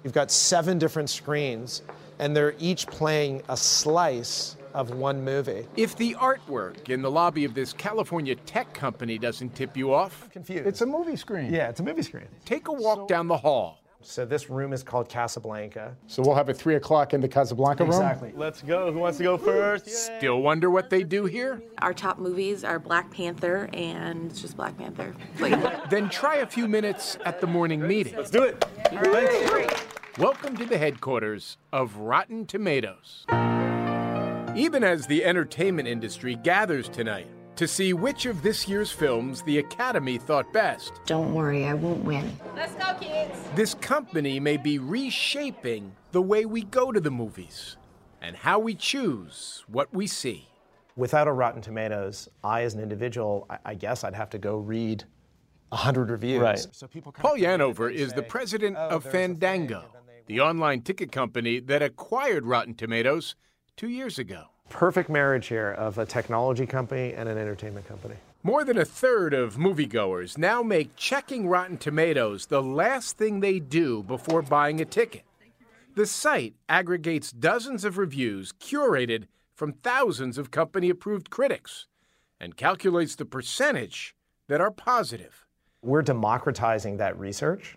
You've 0.02 0.12
got 0.12 0.32
seven 0.32 0.78
different 0.78 1.08
screens, 1.08 1.82
and 2.18 2.36
they're 2.36 2.54
each 2.58 2.88
playing 2.88 3.42
a 3.48 3.56
slice 3.56 4.56
of 4.74 4.90
one 4.90 5.22
movie. 5.22 5.66
If 5.76 5.96
the 5.96 6.14
artwork 6.14 6.88
in 6.88 7.02
the 7.02 7.10
lobby 7.10 7.44
of 7.44 7.54
this 7.54 7.72
California 7.72 8.34
tech 8.34 8.72
company 8.74 9.18
doesn't 9.18 9.54
tip 9.54 9.76
you 9.76 9.94
off, 9.94 10.28
confused. 10.30 10.66
It's 10.66 10.80
a 10.80 10.86
movie 10.86 11.16
screen. 11.16 11.52
Yeah, 11.52 11.68
it's 11.68 11.78
a 11.80 11.84
movie 11.84 12.02
screen. 12.02 12.26
Take 12.44 12.68
a 12.68 12.72
walk 12.72 13.06
down 13.06 13.28
the 13.28 13.36
hall. 13.36 13.81
So 14.02 14.24
this 14.24 14.50
room 14.50 14.72
is 14.72 14.82
called 14.82 15.08
Casablanca. 15.08 15.96
So 16.06 16.22
we'll 16.22 16.34
have 16.34 16.48
a 16.48 16.54
three 16.54 16.74
o'clock 16.74 17.14
in 17.14 17.20
the 17.20 17.28
Casablanca 17.28 17.84
room. 17.84 17.92
Exactly. 17.92 18.32
Let's 18.36 18.62
go. 18.62 18.92
Who 18.92 18.98
wants 18.98 19.18
to 19.18 19.24
go 19.24 19.38
first? 19.38 19.88
Still 19.88 20.40
wonder 20.42 20.70
what 20.70 20.90
they 20.90 21.04
do 21.04 21.24
here? 21.24 21.62
Our 21.80 21.94
top 21.94 22.18
movies 22.18 22.64
are 22.64 22.78
Black 22.78 23.10
Panther 23.10 23.68
and 23.72 24.30
it's 24.30 24.40
just 24.40 24.56
Black 24.56 24.76
Panther. 24.76 25.14
then 25.90 26.08
try 26.08 26.36
a 26.36 26.46
few 26.46 26.68
minutes 26.68 27.16
at 27.24 27.40
the 27.40 27.46
morning 27.46 27.86
meeting. 27.86 28.16
Let's 28.16 28.30
do 28.30 28.42
it. 28.42 28.64
Welcome 30.18 30.56
to 30.56 30.66
the 30.66 30.78
headquarters 30.78 31.56
of 31.72 31.96
Rotten 31.96 32.46
Tomatoes. 32.46 33.24
Even 34.54 34.84
as 34.84 35.06
the 35.06 35.24
entertainment 35.24 35.88
industry 35.88 36.34
gathers 36.36 36.88
tonight 36.88 37.28
to 37.56 37.68
see 37.68 37.92
which 37.92 38.26
of 38.26 38.42
this 38.42 38.66
year's 38.66 38.90
films 38.90 39.42
the 39.42 39.58
Academy 39.58 40.18
thought 40.18 40.52
best, 40.52 40.92
Don't 41.06 41.34
worry, 41.34 41.66
I 41.66 41.74
won't 41.74 42.04
win. 42.04 42.36
Let's 42.56 42.74
go, 42.74 42.94
kids. 43.00 43.38
this 43.54 43.74
company 43.74 44.40
may 44.40 44.56
be 44.56 44.78
reshaping 44.78 45.92
the 46.12 46.22
way 46.22 46.44
we 46.44 46.62
go 46.62 46.92
to 46.92 47.00
the 47.00 47.10
movies 47.10 47.76
and 48.20 48.36
how 48.36 48.58
we 48.58 48.74
choose 48.74 49.64
what 49.66 49.92
we 49.92 50.06
see. 50.06 50.48
Without 50.96 51.26
a 51.26 51.32
Rotten 51.32 51.62
Tomatoes, 51.62 52.28
I, 52.44 52.62
as 52.62 52.74
an 52.74 52.80
individual, 52.80 53.46
I, 53.48 53.58
I 53.64 53.74
guess 53.74 54.04
I'd 54.04 54.14
have 54.14 54.30
to 54.30 54.38
go 54.38 54.56
read 54.56 55.04
100 55.70 56.10
reviews. 56.10 56.40
Right. 56.40 56.66
So 56.70 56.86
people 56.86 57.12
Paul 57.12 57.36
Yanover 57.36 57.92
is 57.92 58.12
the 58.12 58.22
president 58.22 58.76
oh, 58.78 58.88
of 58.88 59.04
Fandango, 59.04 59.84
the 60.26 60.40
online 60.40 60.82
ticket 60.82 61.10
company 61.10 61.60
that 61.60 61.82
acquired 61.82 62.44
Rotten 62.44 62.74
Tomatoes 62.74 63.34
two 63.76 63.88
years 63.88 64.18
ago. 64.18 64.51
Perfect 64.68 65.10
marriage 65.10 65.46
here 65.46 65.70
of 65.70 65.98
a 65.98 66.06
technology 66.06 66.66
company 66.66 67.12
and 67.14 67.28
an 67.28 67.38
entertainment 67.38 67.86
company. 67.86 68.16
More 68.42 68.64
than 68.64 68.78
a 68.78 68.84
third 68.84 69.34
of 69.34 69.56
moviegoers 69.56 70.36
now 70.36 70.62
make 70.62 70.96
checking 70.96 71.46
Rotten 71.46 71.76
Tomatoes 71.76 72.46
the 72.46 72.62
last 72.62 73.16
thing 73.16 73.38
they 73.38 73.60
do 73.60 74.02
before 74.02 74.42
buying 74.42 74.80
a 74.80 74.84
ticket. 74.84 75.22
The 75.94 76.06
site 76.06 76.54
aggregates 76.68 77.30
dozens 77.30 77.84
of 77.84 77.98
reviews 77.98 78.52
curated 78.52 79.26
from 79.54 79.74
thousands 79.74 80.38
of 80.38 80.50
company 80.50 80.90
approved 80.90 81.30
critics 81.30 81.86
and 82.40 82.56
calculates 82.56 83.14
the 83.14 83.24
percentage 83.24 84.16
that 84.48 84.60
are 84.60 84.72
positive. 84.72 85.46
We're 85.82 86.02
democratizing 86.02 86.96
that 86.96 87.16
research, 87.18 87.76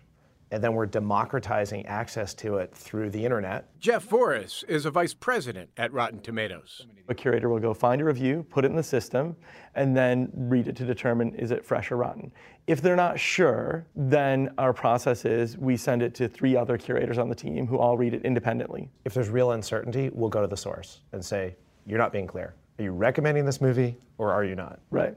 and 0.50 0.62
then 0.62 0.74
we're 0.74 0.86
democratizing 0.86 1.84
access 1.86 2.34
to 2.34 2.56
it 2.56 2.74
through 2.74 3.10
the 3.10 3.24
internet. 3.24 3.68
Jeff 3.80 4.08
Voris 4.08 4.64
is 4.68 4.86
a 4.86 4.90
vice 4.90 5.14
president 5.14 5.70
at 5.76 5.92
Rotten 5.92 6.20
Tomatoes. 6.20 6.86
A 7.08 7.14
curator 7.14 7.48
will 7.48 7.58
go 7.58 7.74
find 7.74 8.00
a 8.00 8.04
review, 8.04 8.46
put 8.50 8.64
it 8.64 8.68
in 8.68 8.76
the 8.76 8.82
system, 8.82 9.36
and 9.74 9.96
then 9.96 10.30
read 10.34 10.68
it 10.68 10.76
to 10.76 10.84
determine 10.84 11.34
is 11.34 11.50
it 11.50 11.64
fresh 11.64 11.90
or 11.90 11.96
rotten. 11.96 12.32
If 12.66 12.80
they're 12.80 12.96
not 12.96 13.18
sure, 13.18 13.86
then 13.94 14.50
our 14.58 14.72
process 14.72 15.24
is 15.24 15.56
we 15.58 15.76
send 15.76 16.02
it 16.02 16.14
to 16.16 16.28
three 16.28 16.56
other 16.56 16.78
curators 16.78 17.18
on 17.18 17.28
the 17.28 17.34
team 17.34 17.66
who 17.66 17.78
all 17.78 17.96
read 17.96 18.14
it 18.14 18.22
independently. 18.24 18.90
If 19.04 19.14
there's 19.14 19.28
real 19.28 19.52
uncertainty, 19.52 20.10
we'll 20.12 20.30
go 20.30 20.40
to 20.40 20.48
the 20.48 20.56
source 20.56 21.00
and 21.12 21.24
say, 21.24 21.56
You're 21.86 21.98
not 21.98 22.12
being 22.12 22.26
clear. 22.26 22.54
Are 22.78 22.82
you 22.82 22.92
recommending 22.92 23.46
this 23.46 23.60
movie 23.60 23.96
or 24.18 24.32
are 24.32 24.44
you 24.44 24.54
not? 24.54 24.80
Right. 24.90 25.14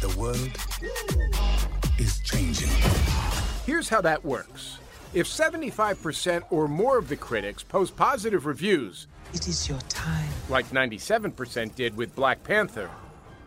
The 0.00 0.14
world 0.16 0.38
is 1.98 2.20
changing. 2.20 2.68
Here's 3.68 3.90
how 3.90 4.00
that 4.00 4.24
works. 4.24 4.78
If 5.12 5.26
75% 5.26 6.42
or 6.48 6.68
more 6.68 6.96
of 6.96 7.10
the 7.10 7.16
critics 7.16 7.62
post 7.62 7.94
positive 7.96 8.46
reviews, 8.46 9.08
It 9.34 9.46
is 9.46 9.68
your 9.68 9.78
time. 9.90 10.30
like 10.48 10.70
97% 10.70 11.74
did 11.74 11.94
with 11.94 12.14
Black 12.14 12.42
Panther, 12.42 12.88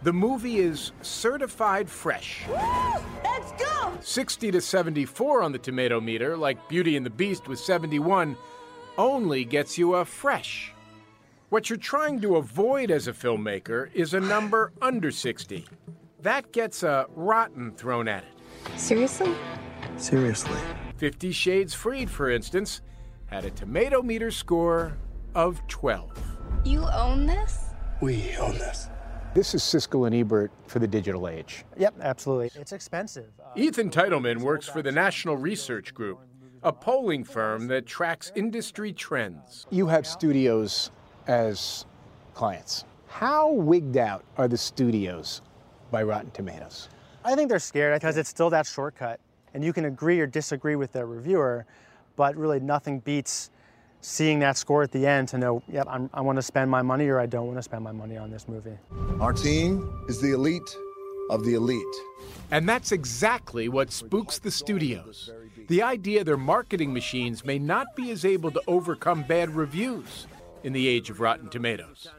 the 0.03 0.13
movie 0.13 0.59
is 0.59 0.91
certified 1.01 1.89
fresh. 1.89 2.43
Let's 2.49 3.51
go. 3.53 3.97
60 4.01 4.51
to 4.51 4.61
74 4.61 5.41
on 5.41 5.53
the 5.53 5.57
tomato 5.57 5.99
meter, 5.99 6.37
like 6.37 6.69
Beauty 6.69 6.95
and 6.95 7.03
the 7.03 7.09
Beast 7.09 7.47
with 7.47 7.57
71, 7.57 8.37
only 8.99 9.43
gets 9.43 9.75
you 9.75 9.95
a 9.95 10.05
fresh. 10.05 10.71
What 11.49 11.67
you're 11.67 11.77
trying 11.79 12.21
to 12.21 12.35
avoid 12.35 12.91
as 12.91 13.07
a 13.07 13.13
filmmaker 13.13 13.91
is 13.95 14.13
a 14.13 14.19
number 14.19 14.71
under 14.83 15.09
60. 15.09 15.67
That 16.21 16.51
gets 16.51 16.83
a 16.83 17.07
rotten 17.15 17.71
thrown 17.71 18.07
at 18.07 18.23
it. 18.23 18.79
Seriously? 18.79 19.33
Seriously. 20.01 20.57
Fifty 20.97 21.31
Shades 21.31 21.73
Freed, 21.73 22.09
for 22.09 22.29
instance, 22.29 22.81
had 23.27 23.45
a 23.45 23.51
tomato 23.51 24.01
meter 24.01 24.31
score 24.31 24.97
of 25.35 25.65
12. 25.67 26.11
You 26.65 26.85
own 26.91 27.25
this? 27.25 27.65
We 28.01 28.35
own 28.37 28.53
this. 28.53 28.89
This 29.33 29.55
is 29.55 29.61
Siskel 29.61 30.07
and 30.07 30.15
Ebert 30.15 30.51
for 30.67 30.79
the 30.79 30.87
digital 30.87 31.27
age. 31.27 31.63
Yep, 31.77 31.95
absolutely. 32.01 32.49
It's 32.59 32.73
expensive. 32.73 33.31
Uh, 33.39 33.51
Ethan 33.55 33.89
Titelman 33.89 34.39
works 34.39 34.67
for 34.67 34.81
the 34.81 34.91
National 34.91 35.37
Research 35.37 35.93
Group, 35.93 36.19
a 36.63 36.73
polling 36.73 37.23
firm 37.23 37.67
that 37.67 37.85
tracks 37.85 38.31
industry 38.35 38.91
trends. 38.91 39.65
You 39.69 39.87
have 39.87 40.05
studios 40.05 40.91
as 41.27 41.85
clients. 42.33 42.83
How 43.07 43.51
wigged 43.51 43.97
out 43.97 44.25
are 44.37 44.47
the 44.47 44.57
studios 44.57 45.41
by 45.91 46.03
Rotten 46.03 46.31
Tomatoes? 46.31 46.89
I 47.23 47.35
think 47.35 47.49
they're 47.49 47.59
scared 47.59 48.01
because 48.01 48.17
it's 48.17 48.29
still 48.29 48.49
that 48.49 48.65
shortcut. 48.65 49.19
And 49.53 49.63
you 49.63 49.73
can 49.73 49.85
agree 49.85 50.19
or 50.19 50.27
disagree 50.27 50.75
with 50.75 50.91
their 50.91 51.05
reviewer, 51.05 51.65
but 52.15 52.35
really 52.35 52.59
nothing 52.59 52.99
beats 52.99 53.51
seeing 54.01 54.39
that 54.39 54.57
score 54.57 54.83
at 54.83 54.91
the 54.91 55.05
end 55.05 55.27
to 55.29 55.37
know, 55.37 55.61
yep, 55.71 55.87
I'm, 55.89 56.09
I 56.13 56.21
want 56.21 56.37
to 56.37 56.41
spend 56.41 56.71
my 56.71 56.81
money 56.81 57.07
or 57.07 57.19
I 57.19 57.27
don't 57.27 57.45
want 57.45 57.57
to 57.57 57.63
spend 57.63 57.83
my 57.83 57.91
money 57.91 58.17
on 58.17 58.31
this 58.31 58.47
movie. 58.47 58.77
Our 59.19 59.33
team 59.33 60.05
is 60.07 60.19
the 60.19 60.33
elite 60.33 60.75
of 61.29 61.45
the 61.45 61.53
elite. 61.53 61.95
And 62.49 62.67
that's 62.67 62.91
exactly 62.91 63.69
what 63.69 63.91
spooks 63.91 64.39
the 64.39 64.51
studios. 64.51 65.31
The 65.67 65.81
idea 65.83 66.23
their 66.23 66.35
marketing 66.35 66.91
machines 66.91 67.45
may 67.45 67.59
not 67.59 67.95
be 67.95 68.11
as 68.11 68.25
able 68.25 68.51
to 68.51 68.61
overcome 68.67 69.23
bad 69.23 69.55
reviews 69.55 70.27
in 70.63 70.73
the 70.73 70.87
age 70.87 71.09
of 71.09 71.19
Rotten 71.19 71.47
Tomatoes. 71.49 72.09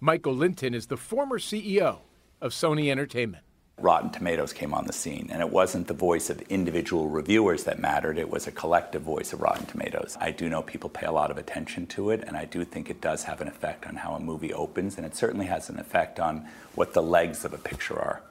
Michael 0.00 0.34
Lynton 0.34 0.74
is 0.74 0.86
the 0.86 0.96
former 0.96 1.38
CEO 1.38 1.98
of 2.40 2.52
Sony 2.52 2.90
Entertainment. 2.90 3.44
Rotten 3.82 4.10
Tomatoes 4.10 4.52
came 4.52 4.72
on 4.72 4.86
the 4.86 4.92
scene, 4.92 5.28
and 5.32 5.42
it 5.42 5.50
wasn't 5.50 5.88
the 5.88 5.94
voice 5.94 6.30
of 6.30 6.40
individual 6.42 7.08
reviewers 7.08 7.64
that 7.64 7.80
mattered, 7.80 8.16
it 8.16 8.30
was 8.30 8.46
a 8.46 8.52
collective 8.52 9.02
voice 9.02 9.32
of 9.32 9.40
Rotten 9.40 9.66
Tomatoes. 9.66 10.16
I 10.20 10.30
do 10.30 10.48
know 10.48 10.62
people 10.62 10.88
pay 10.88 11.06
a 11.06 11.10
lot 11.12 11.32
of 11.32 11.36
attention 11.36 11.88
to 11.88 12.10
it, 12.10 12.22
and 12.24 12.36
I 12.36 12.44
do 12.44 12.64
think 12.64 12.88
it 12.88 13.00
does 13.00 13.24
have 13.24 13.40
an 13.40 13.48
effect 13.48 13.84
on 13.86 13.96
how 13.96 14.14
a 14.14 14.20
movie 14.20 14.54
opens, 14.54 14.96
and 14.96 15.04
it 15.04 15.16
certainly 15.16 15.46
has 15.46 15.68
an 15.68 15.80
effect 15.80 16.20
on 16.20 16.46
what 16.76 16.94
the 16.94 17.02
legs 17.02 17.44
of 17.44 17.52
a 17.52 17.58
picture 17.58 17.98
are. 17.98 18.22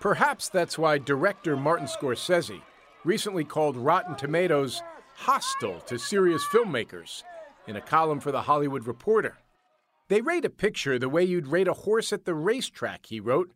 Perhaps 0.00 0.48
that's 0.48 0.78
why 0.78 0.96
director 0.96 1.58
Martin 1.58 1.86
Scorsese 1.86 2.62
recently 3.04 3.44
called 3.44 3.76
Rotten 3.76 4.16
Tomatoes 4.16 4.82
hostile 5.14 5.80
to 5.80 5.98
serious 5.98 6.42
filmmakers 6.44 7.22
in 7.66 7.76
a 7.76 7.82
column 7.82 8.18
for 8.18 8.32
The 8.32 8.42
Hollywood 8.42 8.86
Reporter. 8.86 9.36
They 10.08 10.22
rate 10.22 10.46
a 10.46 10.50
picture 10.50 10.98
the 10.98 11.10
way 11.10 11.22
you'd 11.22 11.48
rate 11.48 11.68
a 11.68 11.74
horse 11.74 12.14
at 12.14 12.24
the 12.24 12.34
racetrack, 12.34 13.06
he 13.06 13.20
wrote. 13.20 13.50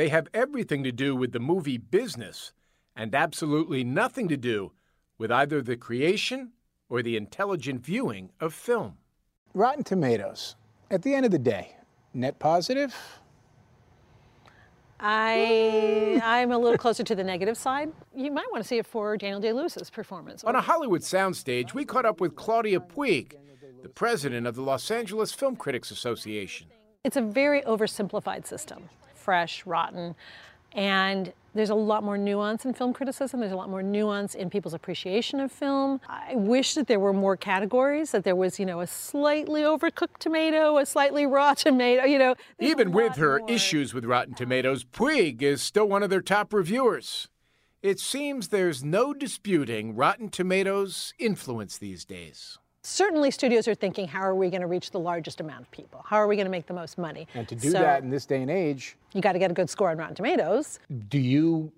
They 0.00 0.08
have 0.08 0.28
everything 0.32 0.82
to 0.84 0.92
do 0.92 1.14
with 1.14 1.32
the 1.32 1.40
movie 1.40 1.76
business 1.76 2.52
and 2.96 3.14
absolutely 3.14 3.84
nothing 3.84 4.28
to 4.28 4.36
do 4.38 4.72
with 5.18 5.30
either 5.30 5.60
the 5.60 5.76
creation 5.76 6.52
or 6.88 7.02
the 7.02 7.18
intelligent 7.18 7.84
viewing 7.84 8.30
of 8.40 8.54
film. 8.54 8.96
Rotten 9.52 9.84
Tomatoes, 9.84 10.56
at 10.90 11.02
the 11.02 11.14
end 11.14 11.26
of 11.26 11.32
the 11.32 11.38
day, 11.38 11.76
net 12.14 12.38
positive 12.38 12.96
I 14.98 16.18
I'm 16.24 16.50
a 16.50 16.56
little 16.56 16.78
closer 16.78 17.04
to 17.04 17.14
the 17.14 17.22
negative 17.22 17.58
side. 17.58 17.92
You 18.16 18.32
might 18.32 18.50
want 18.50 18.64
to 18.64 18.68
see 18.68 18.78
it 18.78 18.86
for 18.86 19.18
Daniel 19.18 19.38
Day 19.38 19.52
Lewis's 19.52 19.90
performance. 19.90 20.42
On 20.44 20.54
a 20.54 20.62
Hollywood 20.62 21.02
soundstage, 21.02 21.74
we 21.74 21.84
caught 21.84 22.06
up 22.06 22.22
with 22.22 22.36
Claudia 22.36 22.80
Puig, 22.80 23.34
the 23.82 23.90
president 23.90 24.46
of 24.46 24.54
the 24.54 24.62
Los 24.62 24.90
Angeles 24.90 25.32
Film 25.32 25.56
Critics 25.56 25.90
Association. 25.90 26.68
It's 27.04 27.18
a 27.18 27.22
very 27.22 27.60
oversimplified 27.62 28.46
system, 28.46 28.88
fresh, 29.20 29.64
rotten, 29.66 30.14
and 30.72 31.32
there's 31.54 31.70
a 31.70 31.74
lot 31.74 32.04
more 32.04 32.16
nuance 32.16 32.64
in 32.64 32.74
film 32.74 32.92
criticism. 32.92 33.40
There's 33.40 33.52
a 33.52 33.56
lot 33.56 33.68
more 33.68 33.82
nuance 33.82 34.34
in 34.34 34.50
people's 34.50 34.74
appreciation 34.74 35.40
of 35.40 35.50
film. 35.50 36.00
I 36.08 36.36
wish 36.36 36.74
that 36.74 36.86
there 36.86 37.00
were 37.00 37.12
more 37.12 37.36
categories, 37.36 38.12
that 38.12 38.22
there 38.22 38.36
was, 38.36 38.60
you 38.60 38.66
know, 38.66 38.80
a 38.80 38.86
slightly 38.86 39.62
overcooked 39.62 40.18
tomato, 40.20 40.78
a 40.78 40.86
slightly 40.86 41.26
raw 41.26 41.54
tomato, 41.54 42.04
you 42.04 42.18
know. 42.18 42.36
Even 42.60 42.92
with 42.92 43.16
her 43.16 43.40
more. 43.40 43.50
issues 43.50 43.92
with 43.92 44.04
Rotten 44.04 44.34
Tomatoes, 44.34 44.84
Puig 44.84 45.42
is 45.42 45.60
still 45.60 45.88
one 45.88 46.02
of 46.02 46.10
their 46.10 46.22
top 46.22 46.52
reviewers. 46.52 47.28
It 47.82 47.98
seems 47.98 48.48
there's 48.48 48.84
no 48.84 49.12
disputing 49.14 49.96
Rotten 49.96 50.28
Tomatoes' 50.28 51.14
influence 51.18 51.78
these 51.78 52.04
days. 52.04 52.58
Certainly, 52.82 53.30
studios 53.32 53.68
are 53.68 53.74
thinking, 53.74 54.08
how 54.08 54.22
are 54.22 54.34
we 54.34 54.48
going 54.48 54.62
to 54.62 54.66
reach 54.66 54.90
the 54.90 54.98
largest 54.98 55.40
amount 55.40 55.60
of 55.60 55.70
people? 55.70 56.02
How 56.06 56.16
are 56.16 56.26
we 56.26 56.34
going 56.34 56.46
to 56.46 56.50
make 56.50 56.66
the 56.66 56.72
most 56.72 56.96
money? 56.96 57.28
And 57.34 57.46
to 57.48 57.54
do 57.54 57.70
so, 57.70 57.78
that 57.78 58.02
in 58.02 58.08
this 58.08 58.24
day 58.24 58.40
and 58.40 58.50
age, 58.50 58.96
you 59.12 59.20
got 59.20 59.32
to 59.32 59.38
get 59.38 59.50
a 59.50 59.54
good 59.54 59.68
score 59.68 59.90
on 59.90 59.98
Rotten 59.98 60.14
Tomatoes. 60.14 60.80
Do 61.08 61.18
you 61.18 61.70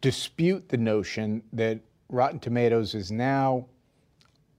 dispute 0.00 0.68
the 0.68 0.78
notion 0.78 1.42
that 1.52 1.78
Rotten 2.08 2.38
Tomatoes 2.38 2.94
is 2.94 3.12
now 3.12 3.66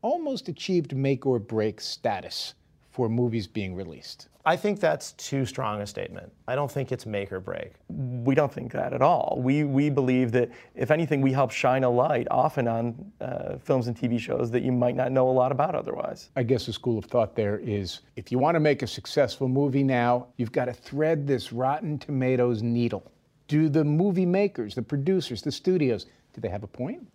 almost 0.04 0.50
achieved 0.50 0.96
make 0.96 1.26
or 1.26 1.40
break 1.40 1.82
status 1.82 2.54
for 2.96 3.10
movies 3.10 3.46
being 3.46 3.76
released? 3.76 4.30
I 4.46 4.56
think 4.56 4.80
that's 4.80 5.12
too 5.14 5.46
strong 5.46 5.82
a 5.82 5.88
statement. 5.88 6.32
I 6.48 6.56
don't 6.56 6.72
think 6.72 6.94
it's 6.94 7.06
make 7.06 7.34
or 7.34 7.42
break. 7.42 7.74
We 7.90 8.36
don't 8.36 8.54
think 8.54 8.72
that 8.72 8.94
at 8.94 9.02
all. 9.02 9.42
We, 9.44 9.66
we 9.66 9.90
believe 9.90 10.32
that, 10.32 10.50
if 10.76 10.92
anything, 10.92 11.20
we 11.20 11.34
help 11.34 11.52
shine 11.52 11.84
a 11.84 11.90
light 11.90 12.26
often 12.32 12.70
on 12.70 13.12
uh, 13.20 13.58
films 13.58 13.88
and 13.88 13.98
TV 13.98 14.18
shows 14.18 14.50
that 14.52 14.64
you 14.64 14.72
might 14.72 14.96
not 14.96 15.12
know 15.12 15.28
a 15.28 15.32
lot 15.32 15.52
about 15.52 15.76
otherwise. 15.76 16.30
I 16.38 16.44
guess 16.44 16.68
the 16.68 16.74
school 16.74 16.98
of 16.98 17.04
thought 17.06 17.36
there 17.36 17.58
is 17.58 18.00
if 18.16 18.32
you 18.32 18.40
want 18.40 18.56
to 18.56 18.62
make 18.62 18.82
a 18.82 18.88
successful 18.88 19.50
movie 19.50 19.84
now, 19.84 20.28
you've 20.38 20.54
got 20.54 20.66
to 20.66 20.74
thread 20.74 21.28
this 21.28 21.52
Rotten 21.52 21.98
Tomatoes 21.98 22.64
needle. 22.64 23.12
Do 23.50 23.68
the 23.68 23.84
movie 23.84 24.26
makers, 24.26 24.74
the 24.74 24.82
producers, 24.82 25.42
the 25.42 25.52
studios, 25.52 26.06
do 26.34 26.40
they 26.40 26.50
have 26.50 26.64
a 26.64 26.68
point? 26.68 27.06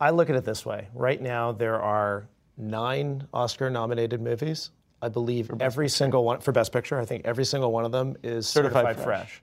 I 0.00 0.10
look 0.10 0.30
at 0.30 0.36
it 0.36 0.44
this 0.44 0.66
way. 0.66 0.88
Right 0.94 1.20
now, 1.20 1.52
there 1.52 1.80
are 1.80 2.28
nine 2.56 3.26
Oscar 3.32 3.70
nominated 3.70 4.20
movies 4.20 4.70
I 5.00 5.08
believe 5.08 5.50
every 5.60 5.86
picture. 5.86 5.96
single 5.96 6.24
one 6.24 6.40
for 6.40 6.52
Best 6.52 6.72
Picture. 6.72 6.98
I 6.98 7.04
think 7.04 7.24
every 7.24 7.44
single 7.44 7.72
one 7.72 7.84
of 7.84 7.92
them 7.92 8.16
is 8.22 8.48
certified, 8.48 8.84
certified 8.84 9.04
fresh. 9.04 9.30
fresh. 9.30 9.42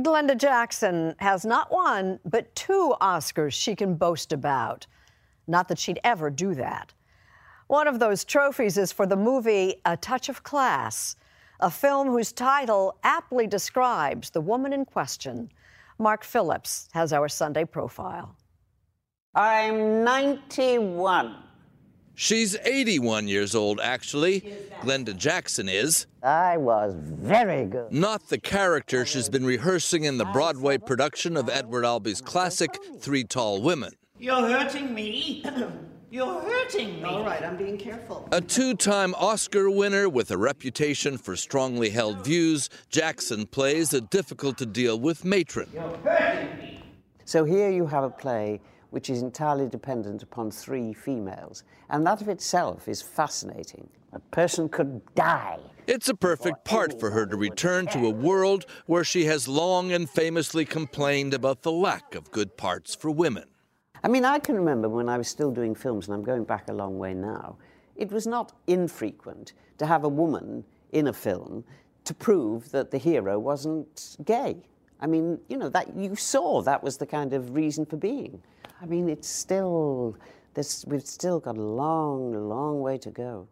Glenda 0.00 0.36
Jackson 0.36 1.14
has 1.18 1.44
not 1.44 1.70
one, 1.70 2.18
but 2.24 2.52
two 2.56 2.94
Oscars 3.00 3.52
she 3.52 3.76
can 3.76 3.94
boast 3.94 4.32
about. 4.32 4.86
Not 5.46 5.68
that 5.68 5.78
she'd 5.78 6.00
ever 6.02 6.30
do 6.30 6.54
that. 6.54 6.92
One 7.68 7.86
of 7.86 8.00
those 8.00 8.24
trophies 8.24 8.76
is 8.78 8.90
for 8.90 9.06
the 9.06 9.16
movie 9.16 9.76
A 9.84 9.96
Touch 9.96 10.28
of 10.28 10.42
Class, 10.42 11.14
a 11.60 11.70
film 11.70 12.08
whose 12.08 12.32
title 12.32 12.98
aptly 13.04 13.46
describes 13.46 14.30
the 14.30 14.40
woman 14.40 14.72
in 14.72 14.84
question 14.84 15.50
Mark 16.02 16.24
Phillips 16.24 16.88
has 16.92 17.12
our 17.12 17.28
Sunday 17.28 17.64
profile. 17.64 18.34
I'm 19.36 20.02
91. 20.02 21.36
She's 22.14 22.56
81 22.58 23.28
years 23.28 23.54
old, 23.54 23.80
actually. 23.80 24.40
Glenda 24.82 25.16
Jackson 25.16 25.68
is. 25.68 26.06
I 26.22 26.56
was 26.56 26.94
very 26.98 27.64
good. 27.66 27.92
Not 27.92 28.28
the 28.28 28.38
character 28.38 29.06
she's 29.06 29.28
been 29.28 29.46
rehearsing 29.46 30.04
in 30.04 30.18
the 30.18 30.26
Broadway 30.26 30.76
production 30.76 31.36
of 31.36 31.48
Edward 31.48 31.84
Albee's 31.84 32.20
classic, 32.20 32.76
Three 32.98 33.24
Tall 33.24 33.62
Women. 33.62 33.92
You're 34.18 34.46
hurting 34.48 34.92
me. 34.92 35.44
You're 36.12 36.42
hurting 36.42 37.00
me. 37.00 37.08
All 37.08 37.24
right, 37.24 37.42
I'm 37.42 37.56
being 37.56 37.78
careful. 37.78 38.28
A 38.32 38.40
two 38.42 38.74
time 38.74 39.14
Oscar 39.14 39.70
winner 39.70 40.10
with 40.10 40.30
a 40.30 40.36
reputation 40.36 41.16
for 41.16 41.36
strongly 41.36 41.88
held 41.88 42.22
views, 42.22 42.68
Jackson 42.90 43.46
plays 43.46 43.94
a 43.94 44.02
difficult 44.02 44.58
to 44.58 44.66
deal 44.66 45.00
with 45.00 45.24
matron. 45.24 45.70
You're 45.72 45.96
hurting 46.04 46.58
me. 46.58 46.84
So 47.24 47.44
here 47.44 47.70
you 47.70 47.86
have 47.86 48.04
a 48.04 48.10
play 48.10 48.60
which 48.90 49.08
is 49.08 49.22
entirely 49.22 49.68
dependent 49.68 50.22
upon 50.22 50.50
three 50.50 50.92
females, 50.92 51.64
and 51.88 52.06
that 52.06 52.20
of 52.20 52.28
itself 52.28 52.88
is 52.88 53.00
fascinating. 53.00 53.88
A 54.12 54.18
person 54.18 54.68
could 54.68 55.00
die. 55.14 55.60
It's 55.86 56.10
a 56.10 56.14
perfect 56.14 56.66
part 56.66 57.00
for 57.00 57.12
her 57.12 57.24
to 57.24 57.36
return 57.38 57.86
to 57.86 58.04
a 58.04 58.10
world 58.10 58.66
where 58.84 59.02
she 59.02 59.24
has 59.24 59.48
long 59.48 59.92
and 59.92 60.10
famously 60.10 60.66
complained 60.66 61.32
about 61.32 61.62
the 61.62 61.72
lack 61.72 62.14
of 62.14 62.30
good 62.30 62.58
parts 62.58 62.94
for 62.94 63.10
women. 63.10 63.44
I 64.04 64.08
mean, 64.08 64.24
I 64.24 64.38
can 64.38 64.56
remember 64.56 64.88
when 64.88 65.08
I 65.08 65.16
was 65.16 65.28
still 65.28 65.52
doing 65.52 65.74
films, 65.74 66.08
and 66.08 66.14
I'm 66.14 66.24
going 66.24 66.44
back 66.44 66.68
a 66.68 66.72
long 66.72 66.98
way 66.98 67.14
now, 67.14 67.56
it 67.96 68.10
was 68.10 68.26
not 68.26 68.52
infrequent 68.66 69.52
to 69.78 69.86
have 69.86 70.04
a 70.04 70.08
woman 70.08 70.64
in 70.90 71.06
a 71.06 71.12
film 71.12 71.64
to 72.04 72.14
prove 72.14 72.70
that 72.72 72.90
the 72.90 72.98
hero 72.98 73.38
wasn't 73.38 74.16
gay. 74.24 74.56
I 75.00 75.06
mean, 75.06 75.38
you 75.48 75.56
know, 75.56 75.68
that 75.68 75.96
you 75.96 76.16
saw 76.16 76.62
that 76.62 76.82
was 76.82 76.96
the 76.96 77.06
kind 77.06 77.32
of 77.32 77.54
reason 77.54 77.86
for 77.86 77.96
being. 77.96 78.42
I 78.80 78.86
mean, 78.86 79.08
it's 79.08 79.28
still, 79.28 80.16
this, 80.54 80.84
we've 80.86 81.06
still 81.06 81.38
got 81.38 81.56
a 81.56 81.62
long, 81.62 82.32
long 82.48 82.80
way 82.80 82.98
to 82.98 83.10
go. 83.10 83.48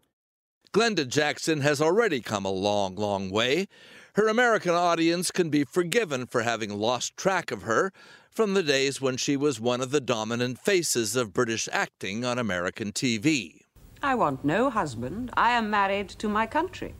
Glenda 0.72 1.06
Jackson 1.06 1.60
has 1.60 1.80
already 1.80 2.20
come 2.20 2.44
a 2.44 2.50
long, 2.50 2.94
long 2.96 3.30
way. 3.30 3.66
Her 4.14 4.28
American 4.28 4.72
audience 4.72 5.30
can 5.30 5.50
be 5.50 5.64
forgiven 5.64 6.26
for 6.26 6.42
having 6.42 6.76
lost 6.76 7.16
track 7.16 7.50
of 7.50 7.62
her 7.62 7.92
from 8.30 8.54
the 8.54 8.62
days 8.62 9.00
when 9.00 9.16
she 9.16 9.36
was 9.36 9.60
one 9.60 9.80
of 9.80 9.90
the 9.90 10.00
dominant 10.00 10.58
faces 10.58 11.16
of 11.16 11.32
British 11.32 11.68
acting 11.72 12.24
on 12.24 12.38
American 12.38 12.92
TV. 12.92 13.62
I 14.02 14.14
want 14.14 14.44
no 14.44 14.70
husband. 14.70 15.30
I 15.36 15.50
am 15.50 15.68
married 15.68 16.08
to 16.10 16.28
my 16.28 16.46
country. 16.46 16.94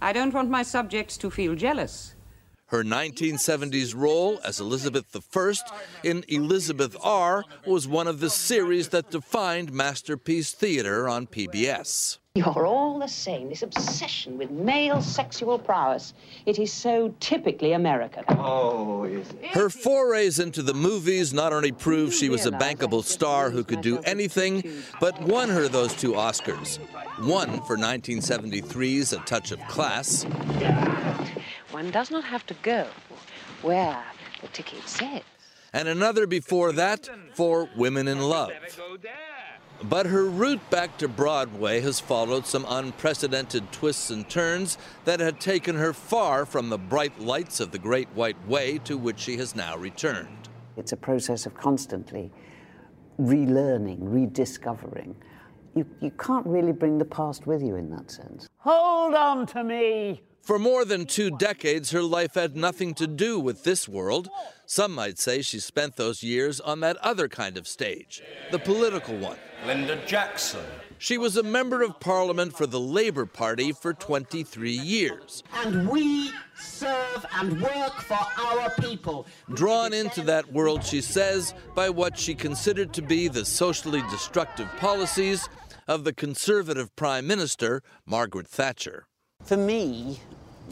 I 0.00 0.12
don't 0.12 0.34
want 0.34 0.50
my 0.50 0.62
subjects 0.62 1.16
to 1.18 1.30
feel 1.30 1.54
jealous. 1.54 2.14
Her 2.66 2.84
1970s 2.84 3.94
role 3.94 4.38
as 4.44 4.60
Elizabeth 4.60 5.16
I 5.34 5.52
in 6.04 6.22
Elizabeth 6.28 6.94
R 7.02 7.44
was 7.66 7.88
one 7.88 8.06
of 8.06 8.20
the 8.20 8.28
series 8.28 8.88
that 8.88 9.10
defined 9.10 9.72
Masterpiece 9.72 10.52
Theater 10.52 11.08
on 11.08 11.26
PBS. 11.26 12.18
You're 12.38 12.66
all 12.66 13.00
the 13.00 13.08
same. 13.08 13.48
This 13.48 13.64
obsession 13.64 14.38
with 14.38 14.52
male 14.52 15.02
sexual 15.02 15.58
prowess. 15.58 16.14
It 16.46 16.60
is 16.60 16.72
so 16.72 17.12
typically 17.18 17.72
American. 17.72 18.22
Oh, 18.28 19.02
is 19.02 19.28
it? 19.30 19.46
Her 19.46 19.68
forays 19.68 20.38
into 20.38 20.62
the 20.62 20.72
movies 20.72 21.34
not 21.34 21.52
only 21.52 21.72
proved 21.72 22.14
she 22.14 22.28
was 22.28 22.46
a 22.46 22.52
bankable 22.52 23.02
star 23.02 23.50
who 23.50 23.64
could 23.64 23.80
do 23.80 23.98
anything, 24.04 24.62
but 25.00 25.20
won 25.20 25.48
her 25.48 25.66
those 25.66 25.92
two 25.94 26.12
Oscars. 26.12 26.78
One 27.26 27.60
for 27.64 27.76
1973's 27.76 29.12
A 29.12 29.18
Touch 29.20 29.50
of 29.50 29.58
Class. 29.66 30.22
One 31.72 31.90
does 31.90 32.12
not 32.12 32.22
have 32.22 32.46
to 32.46 32.54
go 32.62 32.86
where 33.62 34.04
the 34.42 34.48
ticket 34.48 34.86
says. 34.86 35.22
And 35.72 35.88
another 35.88 36.28
before 36.28 36.70
that 36.72 37.08
for 37.34 37.68
Women 37.76 38.06
in 38.06 38.20
Love. 38.20 38.52
But 39.82 40.06
her 40.06 40.24
route 40.24 40.70
back 40.70 40.98
to 40.98 41.08
Broadway 41.08 41.80
has 41.80 42.00
followed 42.00 42.46
some 42.46 42.66
unprecedented 42.68 43.70
twists 43.70 44.10
and 44.10 44.28
turns 44.28 44.76
that 45.04 45.20
had 45.20 45.40
taken 45.40 45.76
her 45.76 45.92
far 45.92 46.44
from 46.44 46.68
the 46.68 46.78
bright 46.78 47.20
lights 47.20 47.60
of 47.60 47.70
the 47.70 47.78
Great 47.78 48.08
White 48.08 48.48
Way 48.48 48.78
to 48.78 48.98
which 48.98 49.20
she 49.20 49.36
has 49.36 49.54
now 49.54 49.76
returned. 49.76 50.48
It's 50.76 50.92
a 50.92 50.96
process 50.96 51.46
of 51.46 51.54
constantly 51.54 52.32
relearning, 53.20 53.98
rediscovering. 54.00 55.14
You, 55.74 55.86
you 56.00 56.10
can't 56.10 56.46
really 56.46 56.72
bring 56.72 56.98
the 56.98 57.04
past 57.04 57.46
with 57.46 57.62
you 57.62 57.76
in 57.76 57.88
that 57.90 58.10
sense. 58.10 58.48
Hold 58.58 59.14
on 59.14 59.46
to 59.48 59.62
me! 59.62 60.22
For 60.48 60.58
more 60.58 60.86
than 60.86 61.04
two 61.04 61.30
decades, 61.30 61.90
her 61.90 62.02
life 62.02 62.32
had 62.32 62.56
nothing 62.56 62.94
to 62.94 63.06
do 63.06 63.38
with 63.38 63.64
this 63.64 63.86
world. 63.86 64.30
Some 64.64 64.94
might 64.94 65.18
say 65.18 65.42
she 65.42 65.60
spent 65.60 65.96
those 65.96 66.22
years 66.22 66.58
on 66.58 66.80
that 66.80 66.96
other 67.02 67.28
kind 67.28 67.58
of 67.58 67.68
stage, 67.68 68.22
the 68.50 68.58
political 68.58 69.14
one. 69.18 69.36
Glenda 69.62 70.06
Jackson. 70.06 70.64
She 70.96 71.18
was 71.18 71.36
a 71.36 71.42
member 71.42 71.82
of 71.82 72.00
parliament 72.00 72.56
for 72.56 72.66
the 72.66 72.80
Labour 72.80 73.26
Party 73.26 73.72
for 73.72 73.92
23 73.92 74.70
years. 74.70 75.42
And 75.52 75.86
we 75.86 76.32
serve 76.58 77.26
and 77.34 77.60
work 77.60 78.00
for 78.00 78.18
our 78.38 78.70
people. 78.80 79.26
Drawn 79.52 79.92
into 79.92 80.22
that 80.22 80.50
world, 80.50 80.82
she 80.82 81.02
says, 81.02 81.52
by 81.74 81.90
what 81.90 82.16
she 82.16 82.34
considered 82.34 82.94
to 82.94 83.02
be 83.02 83.28
the 83.28 83.44
socially 83.44 84.00
destructive 84.10 84.74
policies 84.78 85.46
of 85.86 86.04
the 86.04 86.14
Conservative 86.14 86.96
Prime 86.96 87.26
Minister, 87.26 87.82
Margaret 88.06 88.48
Thatcher. 88.48 89.08
For 89.44 89.56
me, 89.56 90.18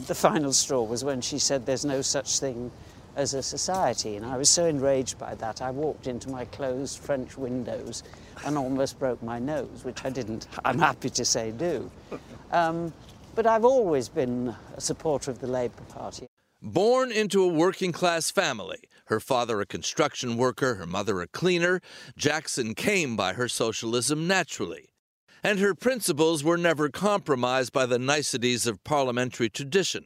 the 0.05 0.15
final 0.15 0.53
straw 0.53 0.83
was 0.83 1.03
when 1.03 1.21
she 1.21 1.39
said 1.39 1.65
there's 1.65 1.85
no 1.85 2.01
such 2.01 2.39
thing 2.39 2.71
as 3.15 3.33
a 3.33 3.41
society. 3.41 4.15
And 4.15 4.25
I 4.25 4.37
was 4.37 4.49
so 4.49 4.65
enraged 4.65 5.17
by 5.17 5.35
that, 5.35 5.61
I 5.61 5.71
walked 5.71 6.07
into 6.07 6.29
my 6.29 6.45
closed 6.45 6.99
French 6.99 7.37
windows 7.37 8.03
and 8.45 8.57
almost 8.57 8.99
broke 8.99 9.21
my 9.23 9.39
nose, 9.39 9.83
which 9.83 10.05
I 10.05 10.09
didn't, 10.09 10.47
I'm 10.63 10.77
happy 10.77 11.09
to 11.09 11.25
say, 11.25 11.51
do. 11.51 11.89
Um, 12.51 12.93
but 13.35 13.47
I've 13.47 13.65
always 13.65 14.07
been 14.07 14.55
a 14.75 14.81
supporter 14.81 15.31
of 15.31 15.39
the 15.39 15.47
Labour 15.47 15.83
Party. 15.89 16.27
Born 16.61 17.11
into 17.11 17.43
a 17.43 17.47
working 17.47 17.91
class 17.91 18.31
family, 18.31 18.79
her 19.05 19.19
father 19.19 19.61
a 19.61 19.65
construction 19.65 20.37
worker, 20.37 20.75
her 20.75 20.87
mother 20.87 21.21
a 21.21 21.27
cleaner, 21.27 21.81
Jackson 22.17 22.73
came 22.73 23.15
by 23.15 23.33
her 23.33 23.47
socialism 23.47 24.27
naturally. 24.27 24.89
And 25.43 25.59
her 25.59 25.75
principles 25.75 26.43
were 26.43 26.57
never 26.57 26.89
compromised 26.89 27.71
by 27.71 27.85
the 27.85 27.99
niceties 27.99 28.67
of 28.67 28.83
parliamentary 28.83 29.49
tradition. 29.49 30.05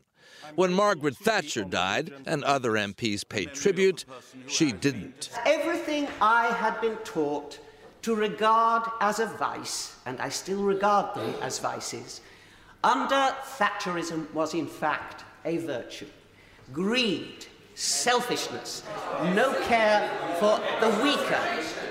When 0.55 0.73
Margaret 0.73 1.15
Thatcher 1.15 1.63
died 1.63 2.11
and 2.25 2.43
other 2.43 2.71
MPs 2.71 3.27
paid 3.27 3.53
tribute, 3.53 4.05
she 4.47 4.71
didn't. 4.71 5.29
Everything 5.45 6.07
I 6.19 6.47
had 6.47 6.81
been 6.81 6.97
taught 6.97 7.59
to 8.01 8.15
regard 8.15 8.89
as 8.99 9.19
a 9.19 9.27
vice, 9.27 9.95
and 10.05 10.19
I 10.19 10.29
still 10.29 10.63
regard 10.63 11.15
them 11.15 11.35
as 11.41 11.59
vices, 11.59 12.21
under 12.83 13.35
Thatcherism 13.57 14.33
was 14.33 14.53
in 14.53 14.67
fact 14.67 15.23
a 15.45 15.57
virtue. 15.57 16.07
Greed, 16.73 17.45
selfishness, 17.75 18.83
no 19.33 19.53
care 19.63 20.09
for 20.39 20.59
the 20.79 20.89
weaker, 21.03 21.41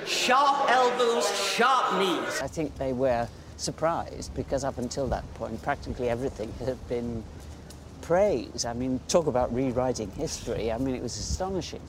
sharp 0.06 0.70
elbows, 0.70 1.28
sharp 1.54 1.98
knees. 1.98 2.40
I 2.40 2.46
think 2.46 2.76
they 2.76 2.92
were 2.92 3.28
surprised 3.56 4.34
because 4.34 4.64
up 4.64 4.78
until 4.78 5.06
that 5.08 5.24
point, 5.34 5.62
practically 5.62 6.08
everything 6.08 6.52
had 6.64 6.88
been 6.88 7.22
praise. 8.02 8.64
I 8.64 8.72
mean, 8.72 9.00
talk 9.08 9.26
about 9.26 9.54
rewriting 9.54 10.10
history. 10.12 10.72
I 10.72 10.78
mean, 10.78 10.94
it 10.94 11.02
was 11.02 11.16
astonishing. 11.16 11.82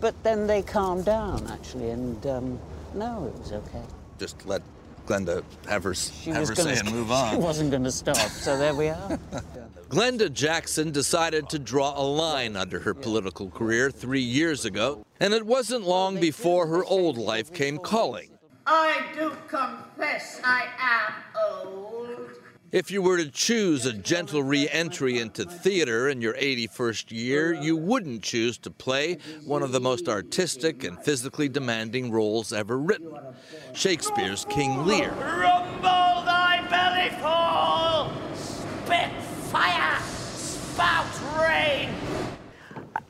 But 0.00 0.14
then 0.22 0.46
they 0.46 0.62
calmed 0.62 1.04
down, 1.04 1.46
actually, 1.48 1.90
and 1.90 2.26
um, 2.26 2.58
no, 2.94 3.26
it 3.26 3.38
was 3.38 3.52
okay. 3.52 3.82
Just 4.18 4.46
let 4.46 4.62
Glenda 5.06 5.42
have 5.68 5.84
her, 5.84 5.94
She 5.94 6.30
have 6.30 6.40
was 6.40 6.48
her 6.50 6.54
gonna 6.54 6.74
say 6.74 6.80
and 6.80 6.92
move 6.92 7.10
on. 7.10 7.34
She 7.34 7.40
wasn't 7.40 7.70
going 7.70 7.84
to 7.84 7.92
stop, 7.92 8.16
so 8.16 8.58
there 8.58 8.74
we 8.74 8.88
are. 8.88 9.18
Glenda 9.88 10.32
Jackson 10.32 10.90
decided 10.90 11.48
to 11.50 11.60
draw 11.60 11.94
a 11.96 12.02
line 12.02 12.56
under 12.56 12.80
her 12.80 12.92
political 12.92 13.50
career 13.50 13.90
three 13.90 14.20
years 14.20 14.64
ago, 14.64 15.06
and 15.20 15.32
it 15.32 15.46
wasn't 15.46 15.86
long 15.86 16.18
before 16.18 16.66
her 16.66 16.84
old 16.84 17.16
life 17.16 17.52
came 17.52 17.78
calling. 17.78 18.30
I 18.66 19.04
do 19.14 19.30
confess 19.46 20.40
I 20.42 20.66
am 20.80 21.12
old. 21.66 21.95
If 22.72 22.90
you 22.90 23.00
were 23.00 23.16
to 23.16 23.30
choose 23.30 23.86
a 23.86 23.92
gentle 23.92 24.42
re 24.42 24.68
entry 24.68 25.20
into 25.20 25.44
theater 25.44 26.08
in 26.08 26.20
your 26.20 26.34
81st 26.34 27.12
year, 27.12 27.54
you 27.54 27.76
wouldn't 27.76 28.22
choose 28.24 28.58
to 28.58 28.70
play 28.72 29.18
one 29.44 29.62
of 29.62 29.70
the 29.70 29.78
most 29.78 30.08
artistic 30.08 30.82
and 30.82 30.98
physically 30.98 31.48
demanding 31.48 32.10
roles 32.10 32.52
ever 32.52 32.76
written 32.76 33.12
Shakespeare's 33.72 34.44
King 34.46 34.84
Lear. 34.84 35.10
Rumble 35.12 36.24
thy 36.24 36.66
belly 36.68 37.10
full, 37.20 38.34
spit 38.34 39.12
fire, 39.22 40.00
spout 40.02 41.06
rain. 41.40 41.90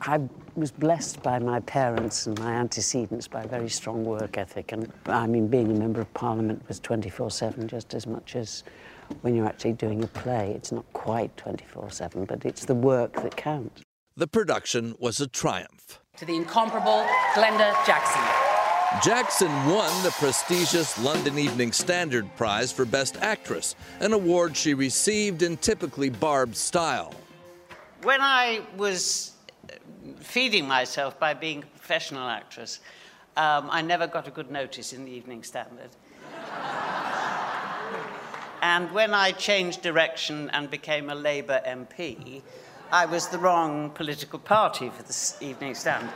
I 0.02 0.20
was 0.54 0.70
blessed 0.70 1.22
by 1.22 1.38
my 1.38 1.60
parents 1.60 2.26
and 2.26 2.38
my 2.40 2.52
antecedents 2.52 3.26
by 3.26 3.44
a 3.44 3.48
very 3.48 3.70
strong 3.70 4.04
work 4.04 4.36
ethic. 4.36 4.72
And 4.72 4.92
I 5.06 5.26
mean, 5.26 5.48
being 5.48 5.70
a 5.70 5.74
member 5.74 6.02
of 6.02 6.12
parliament 6.12 6.62
was 6.68 6.78
24 6.78 7.30
7 7.30 7.68
just 7.68 7.94
as 7.94 8.06
much 8.06 8.36
as 8.36 8.62
when 9.22 9.34
you're 9.34 9.46
actually 9.46 9.72
doing 9.72 10.02
a 10.04 10.06
play. 10.06 10.52
It's 10.54 10.72
not 10.72 10.84
quite 10.92 11.36
24 11.36 11.90
7, 11.90 12.24
but 12.24 12.44
it's 12.44 12.64
the 12.64 12.74
work 12.74 13.14
that 13.22 13.36
counts. 13.36 13.82
The 14.16 14.26
production 14.26 14.94
was 14.98 15.20
a 15.20 15.26
triumph. 15.26 16.00
To 16.16 16.24
the 16.24 16.34
incomparable 16.34 17.04
Glenda 17.34 17.74
Jackson. 17.86 18.22
Jackson 19.02 19.50
won 19.66 19.90
the 20.02 20.10
prestigious 20.12 20.98
London 21.02 21.38
Evening 21.38 21.72
Standard 21.72 22.34
Prize 22.36 22.72
for 22.72 22.86
Best 22.86 23.16
Actress, 23.16 23.74
an 24.00 24.12
award 24.12 24.56
she 24.56 24.72
received 24.72 25.42
in 25.42 25.58
typically 25.58 26.08
barbed 26.08 26.56
style. 26.56 27.12
When 28.04 28.20
I 28.22 28.62
was 28.76 29.32
uh, 29.68 29.74
feeding 30.18 30.66
myself 30.66 31.18
by 31.20 31.34
being 31.34 31.62
a 31.62 31.66
professional 31.66 32.26
actress, 32.28 32.80
um, 33.36 33.68
I 33.70 33.82
never 33.82 34.06
got 34.06 34.28
a 34.28 34.30
good 34.30 34.50
notice 34.50 34.94
in 34.94 35.04
the 35.04 35.10
Evening 35.10 35.42
Standard. 35.42 35.90
And 38.62 38.90
when 38.92 39.14
I 39.14 39.32
changed 39.32 39.82
direction 39.82 40.50
and 40.50 40.70
became 40.70 41.10
a 41.10 41.14
Labour 41.14 41.60
MP, 41.66 42.42
I 42.92 43.06
was 43.06 43.28
the 43.28 43.38
wrong 43.38 43.90
political 43.90 44.38
party 44.38 44.90
for 44.90 45.02
this 45.02 45.36
Evening 45.40 45.74
Standard. 45.74 46.12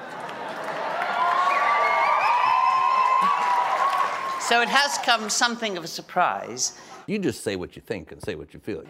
So 4.41 4.63
it 4.63 4.69
has 4.69 4.99
come 4.99 5.31
something 5.31 5.77
of 5.77 5.85
a 5.85 5.87
surprise. 5.87 6.77
You 7.07 7.21
just 7.21 7.45
say 7.45 7.55
what 7.55 7.77
you 7.77 7.83
think 7.83 8.11
and 8.11 8.21
say 8.21 8.35
what 8.35 8.53
you 8.53 8.59
feel. 8.59 8.83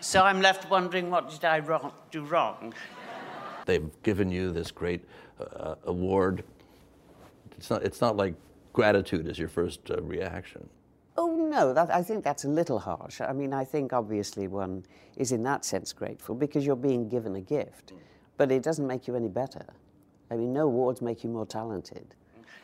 So 0.00 0.22
I'm 0.22 0.40
left 0.40 0.70
wondering 0.70 1.10
what 1.10 1.30
did 1.30 1.44
I 1.44 1.60
wrong, 1.60 1.92
do 2.10 2.24
wrong? 2.24 2.74
They've 3.64 3.90
given 4.02 4.30
you 4.30 4.52
this 4.52 4.70
great 4.70 5.04
uh, 5.40 5.76
award. 5.84 6.44
It's 7.56 7.70
not, 7.70 7.82
it's 7.84 8.00
not 8.00 8.16
like 8.16 8.34
gratitude 8.72 9.26
is 9.28 9.38
your 9.38 9.48
first 9.48 9.90
uh, 9.90 10.00
reaction. 10.02 10.68
Oh, 11.20 11.34
no, 11.34 11.72
that, 11.72 11.92
I 11.92 12.00
think 12.04 12.22
that's 12.22 12.44
a 12.44 12.48
little 12.48 12.78
harsh. 12.78 13.20
I 13.20 13.32
mean, 13.32 13.52
I 13.52 13.64
think 13.64 13.92
obviously 13.92 14.46
one 14.46 14.84
is 15.16 15.32
in 15.32 15.42
that 15.42 15.64
sense 15.64 15.92
grateful 15.92 16.36
because 16.36 16.64
you're 16.64 16.76
being 16.76 17.08
given 17.08 17.34
a 17.34 17.40
gift, 17.40 17.92
but 18.36 18.52
it 18.52 18.62
doesn't 18.62 18.86
make 18.86 19.08
you 19.08 19.16
any 19.16 19.26
better. 19.26 19.66
I 20.30 20.36
mean, 20.36 20.52
no 20.52 20.66
awards 20.66 21.02
make 21.02 21.24
you 21.24 21.30
more 21.30 21.44
talented. 21.44 22.14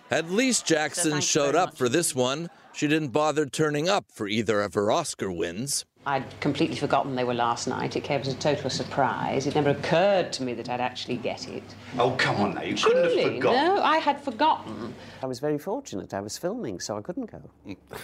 At 0.08 0.30
least 0.30 0.66
Jackson 0.66 1.20
showed 1.20 1.56
up 1.56 1.76
for 1.76 1.88
this 1.88 2.14
one. 2.14 2.48
She 2.72 2.86
didn't 2.86 3.08
bother 3.08 3.44
turning 3.44 3.88
up 3.88 4.12
for 4.12 4.28
either 4.28 4.62
of 4.62 4.74
her 4.74 4.88
Oscar 4.88 5.32
wins. 5.32 5.84
I'd 6.06 6.24
completely 6.40 6.76
forgotten 6.76 7.14
they 7.14 7.24
were 7.24 7.34
last 7.34 7.66
night. 7.66 7.96
It 7.96 8.02
came 8.04 8.20
as 8.20 8.28
a 8.28 8.34
total 8.34 8.68
surprise. 8.68 9.46
It 9.46 9.54
never 9.54 9.70
occurred 9.70 10.32
to 10.34 10.42
me 10.42 10.52
that 10.54 10.68
I'd 10.68 10.80
actually 10.80 11.16
get 11.16 11.48
it. 11.48 11.62
Oh, 11.98 12.10
come 12.12 12.36
on 12.36 12.54
now, 12.54 12.62
you 12.62 12.74
couldn't 12.76 13.04
have 13.04 13.12
forgotten. 13.34 13.40
No, 13.74 13.82
I 13.82 13.96
had 13.98 14.20
forgotten. 14.20 14.94
I 15.22 15.26
was 15.26 15.38
very 15.40 15.58
fortunate. 15.58 16.12
I 16.12 16.20
was 16.20 16.36
filming, 16.36 16.78
so 16.80 16.98
I 16.98 17.00
couldn't 17.02 17.30
go. 17.30 17.40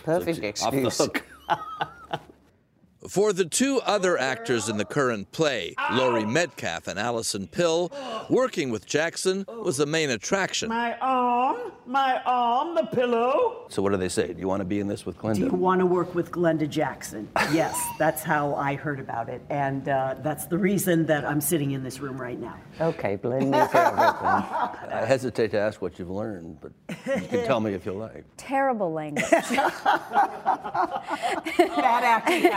Perfect 0.04 0.38
Off 0.62 0.72
the 0.72 0.78
excuse. 0.86 0.98
hook. 0.98 1.26
For 3.08 3.32
the 3.32 3.46
two 3.46 3.80
other 3.86 4.18
actors 4.18 4.68
in 4.68 4.76
the 4.76 4.84
current 4.84 5.32
play, 5.32 5.74
Laurie 5.92 6.26
Metcalf 6.26 6.86
and 6.86 6.98
Alison 6.98 7.46
Pill, 7.46 7.90
working 8.28 8.68
with 8.70 8.84
Jackson 8.84 9.46
was 9.48 9.78
the 9.78 9.86
main 9.86 10.10
attraction. 10.10 10.68
My 10.68 10.98
arm, 10.98 11.19
my 11.90 12.22
arm, 12.24 12.76
the 12.76 12.84
pillow. 12.84 13.66
So 13.68 13.82
what 13.82 13.90
do 13.90 13.96
they 13.98 14.08
say? 14.08 14.32
Do 14.32 14.38
you 14.38 14.46
want 14.46 14.60
to 14.60 14.64
be 14.64 14.78
in 14.78 14.86
this 14.86 15.04
with 15.04 15.18
Glenda? 15.18 15.34
Do 15.34 15.40
you 15.42 15.50
want 15.50 15.80
to 15.80 15.86
work 15.86 16.14
with 16.14 16.30
Glenda 16.30 16.68
Jackson? 16.68 17.28
Yes, 17.50 17.76
that's 17.98 18.22
how 18.22 18.54
I 18.54 18.76
heard 18.76 19.00
about 19.00 19.28
it. 19.28 19.42
And 19.50 19.88
uh, 19.88 20.14
that's 20.22 20.46
the 20.46 20.56
reason 20.56 21.04
that 21.06 21.24
I'm 21.24 21.40
sitting 21.40 21.72
in 21.72 21.82
this 21.82 21.98
room 21.98 22.16
right 22.20 22.38
now. 22.38 22.54
Okay, 22.80 23.16
blame 23.16 23.50
me 23.50 23.58
for 23.66 23.78
everything. 23.78 23.98
I 23.98 25.04
hesitate 25.04 25.50
to 25.50 25.58
ask 25.58 25.82
what 25.82 25.98
you've 25.98 26.10
learned, 26.10 26.58
but 26.60 26.70
you 26.88 27.26
can 27.26 27.44
tell 27.44 27.58
me 27.58 27.74
if 27.74 27.84
you 27.84 27.92
like. 27.92 28.24
Terrible 28.36 28.92
language. 28.92 29.28
Bad 29.30 29.64
acting. 31.58 32.52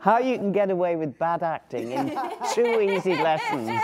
How 0.00 0.18
you 0.18 0.36
can 0.36 0.52
get 0.52 0.70
away 0.70 0.96
with 0.96 1.18
bad 1.18 1.42
acting 1.42 1.92
in 1.92 2.14
two 2.52 2.80
easy 2.80 3.16
lessons. 3.16 3.80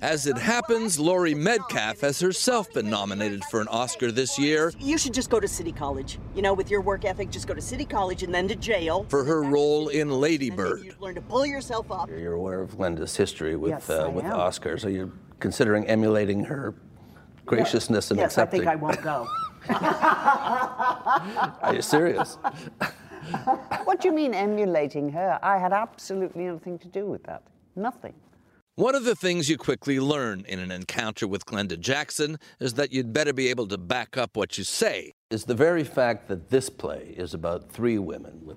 As 0.00 0.28
it 0.28 0.38
happens, 0.38 1.00
Laurie 1.00 1.34
Metcalf 1.34 2.00
has 2.02 2.20
herself 2.20 2.72
been 2.72 2.88
nominated 2.88 3.44
for 3.46 3.60
an 3.60 3.66
Oscar 3.68 4.12
this 4.12 4.38
year 4.38 4.72
You 4.78 4.96
should 4.96 5.12
just 5.12 5.28
go 5.28 5.40
to 5.40 5.48
City 5.48 5.72
College. 5.72 6.20
You 6.36 6.42
know, 6.42 6.54
with 6.54 6.70
your 6.70 6.80
work 6.80 7.04
ethic, 7.04 7.30
just 7.30 7.48
go 7.48 7.54
to 7.54 7.60
City 7.60 7.84
College 7.84 8.22
and 8.22 8.32
then 8.32 8.46
to 8.46 8.54
jail. 8.54 9.06
for 9.08 9.24
her 9.24 9.42
role 9.42 9.88
in 9.88 10.10
Lady 10.10 10.50
Bird. 10.50 10.84
You 10.84 10.94
learn 11.00 11.16
to 11.16 11.20
pull 11.20 11.44
yourself 11.44 11.90
up. 11.90 12.08
You're 12.08 12.34
aware 12.34 12.60
of 12.60 12.76
Glenda's 12.76 13.16
history 13.16 13.56
with 13.56 13.70
Yes, 13.70 13.90
I 13.90 14.04
uh, 14.04 14.10
with 14.10 14.24
Oscars. 14.24 14.84
Are 14.84 14.90
you 14.90 15.12
considering 15.40 15.84
emulating 15.86 16.44
her 16.44 16.76
graciousness 17.44 18.12
and 18.12 18.20
yes, 18.20 18.32
accepting? 18.32 18.60
I 18.60 18.64
think 18.64 18.72
I 18.72 18.76
won't 18.76 19.02
go. 19.02 19.26
Are 21.62 21.74
you 21.74 21.82
serious? 21.82 22.38
What 23.84 24.00
do 24.00 24.08
you 24.08 24.14
mean 24.14 24.32
emulating 24.32 25.10
her? 25.10 25.40
I 25.42 25.58
had 25.58 25.72
absolutely 25.72 26.44
nothing 26.44 26.78
to 26.78 26.88
do 26.88 27.04
with 27.06 27.24
that. 27.24 27.42
Nothing. 27.74 28.14
One 28.78 28.94
of 28.94 29.02
the 29.02 29.16
things 29.16 29.48
you 29.48 29.58
quickly 29.58 29.98
learn 29.98 30.44
in 30.46 30.60
an 30.60 30.70
encounter 30.70 31.26
with 31.26 31.44
Glenda 31.46 31.76
Jackson 31.80 32.38
is 32.60 32.74
that 32.74 32.92
you'd 32.92 33.12
better 33.12 33.32
be 33.32 33.48
able 33.48 33.66
to 33.66 33.76
back 33.76 34.16
up 34.16 34.36
what 34.36 34.56
you 34.56 34.62
say. 34.62 35.14
Is 35.30 35.42
the 35.42 35.54
very 35.56 35.82
fact 35.82 36.28
that 36.28 36.48
this 36.48 36.70
play 36.70 37.12
is 37.16 37.34
about 37.34 37.72
three 37.72 37.98
women 37.98 38.40
with 38.44 38.56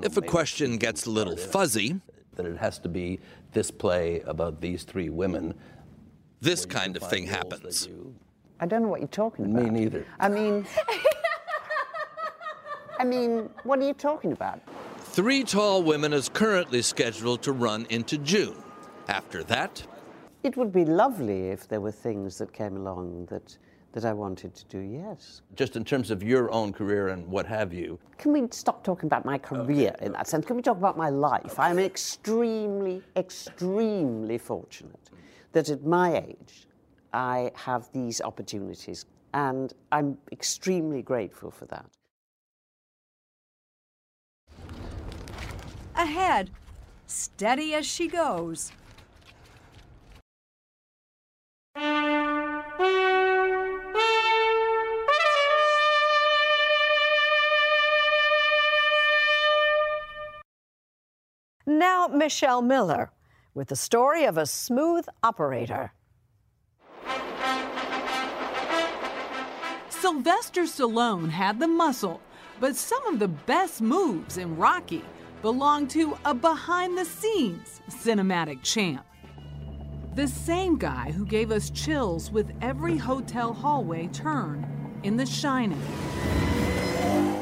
If 0.00 0.16
a 0.16 0.22
question 0.22 0.76
gets 0.76 1.06
a 1.06 1.10
little 1.10 1.36
fuzzy, 1.36 2.00
that 2.36 2.46
it 2.46 2.56
has 2.56 2.78
to 2.78 2.88
be 2.88 3.18
this 3.52 3.72
play 3.72 4.20
about 4.26 4.60
these 4.60 4.84
three 4.84 5.10
women. 5.10 5.54
This 6.40 6.64
kind 6.64 6.96
of 6.96 7.02
thing 7.10 7.26
happens. 7.26 7.88
I 8.60 8.66
don't 8.66 8.82
know 8.82 8.88
what 8.88 9.00
you're 9.00 9.08
talking 9.08 9.46
about. 9.46 9.64
Me 9.64 9.70
neither. 9.70 10.06
I 10.20 10.28
mean, 10.28 10.64
I 13.00 13.02
mean, 13.02 13.50
what 13.64 13.80
are 13.80 13.86
you 13.88 13.94
talking 13.94 14.30
about? 14.30 14.60
Three 15.00 15.42
Tall 15.42 15.82
Women 15.82 16.12
is 16.12 16.28
currently 16.28 16.80
scheduled 16.80 17.42
to 17.42 17.50
run 17.50 17.88
into 17.90 18.18
June. 18.18 18.61
After 19.08 19.42
that, 19.44 19.82
It 20.42 20.56
would 20.56 20.72
be 20.72 20.84
lovely 20.84 21.50
if 21.50 21.68
there 21.68 21.80
were 21.80 21.92
things 21.92 22.36
that 22.38 22.52
came 22.52 22.76
along 22.76 23.26
that, 23.26 23.56
that 23.92 24.04
I 24.04 24.12
wanted 24.12 24.56
to 24.56 24.64
do, 24.64 24.80
yes. 24.80 25.42
Just 25.54 25.76
in 25.76 25.84
terms 25.84 26.10
of 26.10 26.20
your 26.20 26.50
own 26.50 26.72
career 26.72 27.08
and 27.08 27.28
what 27.28 27.46
have 27.46 27.72
you. 27.72 28.00
Can 28.18 28.32
we 28.32 28.48
stop 28.50 28.82
talking 28.82 29.06
about 29.06 29.24
my 29.24 29.38
career 29.38 29.94
in 30.00 30.10
that 30.12 30.26
sense? 30.26 30.44
Can 30.44 30.56
we 30.56 30.62
talk 30.62 30.78
about 30.78 30.96
my 30.96 31.10
life? 31.10 31.60
I'm 31.60 31.78
extremely, 31.78 33.02
extremely 33.14 34.36
fortunate 34.36 35.10
that 35.52 35.70
at 35.70 35.84
my 35.84 36.16
age 36.16 36.66
I 37.12 37.52
have 37.54 37.88
these 37.92 38.20
opportunities, 38.20 39.06
and 39.32 39.72
I'm 39.92 40.18
extremely 40.32 41.02
grateful 41.02 41.52
for 41.52 41.66
that. 41.66 41.86
Ahead, 45.94 46.50
steady 47.06 47.74
as 47.74 47.86
she 47.86 48.08
goes. 48.08 48.72
Now, 61.66 62.08
Michelle 62.08 62.62
Miller 62.62 63.10
with 63.54 63.68
the 63.68 63.76
story 63.76 64.24
of 64.24 64.36
a 64.36 64.46
smooth 64.46 65.06
operator. 65.22 65.92
Sylvester 69.88 70.62
Stallone 70.62 71.30
had 71.30 71.60
the 71.60 71.68
muscle, 71.68 72.20
but 72.60 72.76
some 72.76 73.06
of 73.06 73.18
the 73.18 73.28
best 73.28 73.80
moves 73.80 74.36
in 74.36 74.56
Rocky 74.56 75.04
belong 75.42 75.86
to 75.88 76.18
a 76.24 76.34
behind 76.34 76.98
the 76.98 77.04
scenes 77.04 77.80
cinematic 77.88 78.62
champ. 78.62 79.04
The 80.14 80.28
same 80.28 80.76
guy 80.76 81.10
who 81.10 81.24
gave 81.24 81.50
us 81.50 81.70
chills 81.70 82.30
with 82.30 82.52
every 82.60 82.98
hotel 82.98 83.54
hallway 83.54 84.08
turn 84.08 84.66
in 85.04 85.16
The 85.16 85.24
Shining. 85.24 85.80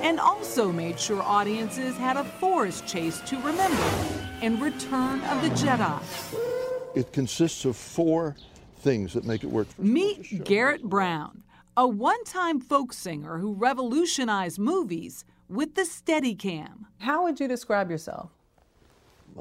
And 0.05 0.21
also 0.21 0.71
made 0.71 0.99
sure 0.99 1.21
audiences 1.21 1.97
had 1.97 2.17
a 2.17 2.23
forest 2.23 2.87
chase 2.87 3.21
to 3.23 3.37
remember 3.39 3.83
in 4.41 4.61
Return 4.61 5.21
of 5.23 5.43
the 5.43 5.49
Jedi. 5.49 6.01
It 6.95 7.13
consists 7.13 7.65
of 7.65 7.77
four 7.77 8.37
things 8.83 9.15
that 9.15 9.25
make 9.25 9.43
it 9.43 9.51
work. 9.51 9.67
Meet 9.77 10.45
Garrett 10.45 10.85
Brown, 10.85 11.43
a 11.77 11.89
one 11.89 12.23
time 12.23 12.61
folk 12.61 12.93
singer 12.93 13.39
who 13.39 13.53
revolutionized 13.53 14.61
movies 14.61 15.25
with 15.49 15.75
the 15.75 15.83
Steadicam. 15.83 16.85
How 16.99 17.25
would 17.25 17.41
you 17.41 17.49
describe 17.49 17.91
yourself? 17.91 18.31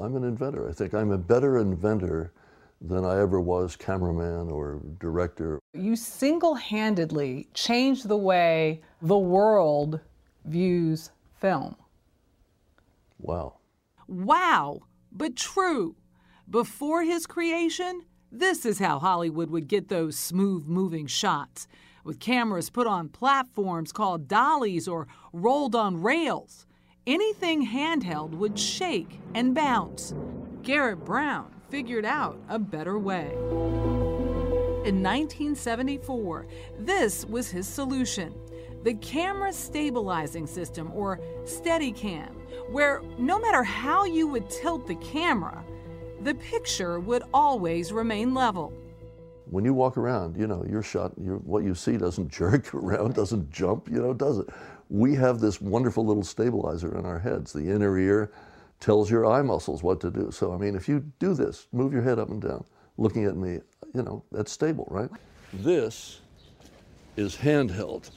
I'm 0.00 0.16
an 0.16 0.24
inventor. 0.24 0.68
I 0.68 0.72
think 0.72 0.94
I'm 0.94 1.12
a 1.12 1.18
better 1.18 1.58
inventor 1.58 2.32
than 2.80 3.04
I 3.04 3.20
ever 3.20 3.40
was 3.40 3.76
cameraman 3.76 4.50
or 4.50 4.80
director. 4.98 5.58
You 5.74 5.96
single 5.96 6.54
handedly 6.54 7.48
changed 7.52 8.08
the 8.08 8.16
way 8.16 8.80
the 9.02 9.18
world 9.18 10.00
views 10.44 11.10
film. 11.34 11.76
Wow. 13.18 13.58
Wow, 14.08 14.80
but 15.12 15.36
true. 15.36 15.96
Before 16.48 17.02
his 17.02 17.26
creation, 17.26 18.02
this 18.32 18.64
is 18.64 18.78
how 18.78 18.98
Hollywood 18.98 19.50
would 19.50 19.68
get 19.68 19.88
those 19.88 20.16
smooth 20.16 20.66
moving 20.66 21.06
shots, 21.06 21.68
with 22.02 22.18
cameras 22.18 22.70
put 22.70 22.86
on 22.86 23.08
platforms 23.08 23.92
called 23.92 24.26
dollies 24.26 24.88
or 24.88 25.06
rolled 25.32 25.74
on 25.74 26.02
rails. 26.02 26.66
Anything 27.06 27.66
handheld 27.66 28.30
would 28.30 28.58
shake 28.58 29.20
and 29.34 29.54
bounce. 29.54 30.14
Garrett 30.62 31.04
Brown 31.04 31.59
figured 31.70 32.04
out 32.04 32.38
a 32.48 32.58
better 32.58 32.98
way. 32.98 33.32
In 34.84 35.02
1974, 35.02 36.46
this 36.78 37.24
was 37.26 37.50
his 37.50 37.68
solution 37.68 38.34
the 38.82 38.94
camera 38.94 39.52
stabilizing 39.52 40.46
system, 40.46 40.90
or 40.94 41.20
Steadicam, 41.44 42.30
where 42.70 43.02
no 43.18 43.38
matter 43.38 43.62
how 43.62 44.06
you 44.06 44.26
would 44.26 44.48
tilt 44.48 44.86
the 44.86 44.94
camera, 44.96 45.62
the 46.22 46.34
picture 46.36 46.98
would 46.98 47.22
always 47.34 47.92
remain 47.92 48.32
level. 48.32 48.72
When 49.50 49.64
you 49.64 49.74
walk 49.74 49.98
around, 49.98 50.36
you 50.36 50.46
know, 50.46 50.64
your 50.66 50.82
shot, 50.82 51.12
what 51.18 51.64
you 51.64 51.74
see 51.74 51.98
doesn't 51.98 52.28
jerk 52.32 52.74
around, 52.74 53.14
doesn't 53.14 53.50
jump, 53.50 53.88
you 53.90 54.00
know, 54.00 54.14
does 54.14 54.38
it? 54.38 54.48
We 54.88 55.14
have 55.16 55.40
this 55.40 55.60
wonderful 55.60 56.06
little 56.06 56.24
stabilizer 56.24 56.96
in 56.96 57.04
our 57.04 57.18
heads. 57.18 57.52
The 57.52 57.70
inner 57.70 57.98
ear 57.98 58.32
tells 58.80 59.10
your 59.10 59.26
eye 59.26 59.42
muscles 59.42 59.82
what 59.82 60.00
to 60.00 60.10
do. 60.10 60.30
So, 60.32 60.52
I 60.52 60.56
mean, 60.56 60.74
if 60.74 60.88
you 60.88 61.04
do 61.18 61.34
this, 61.34 61.68
move 61.72 61.92
your 61.92 62.02
head 62.02 62.18
up 62.18 62.30
and 62.30 62.40
down, 62.40 62.64
looking 62.96 63.26
at 63.26 63.36
me, 63.36 63.60
you 63.94 64.02
know, 64.02 64.24
that's 64.32 64.50
stable, 64.50 64.88
right? 64.90 65.10
This 65.52 66.20
is 67.16 67.36
handheld. 67.36 68.10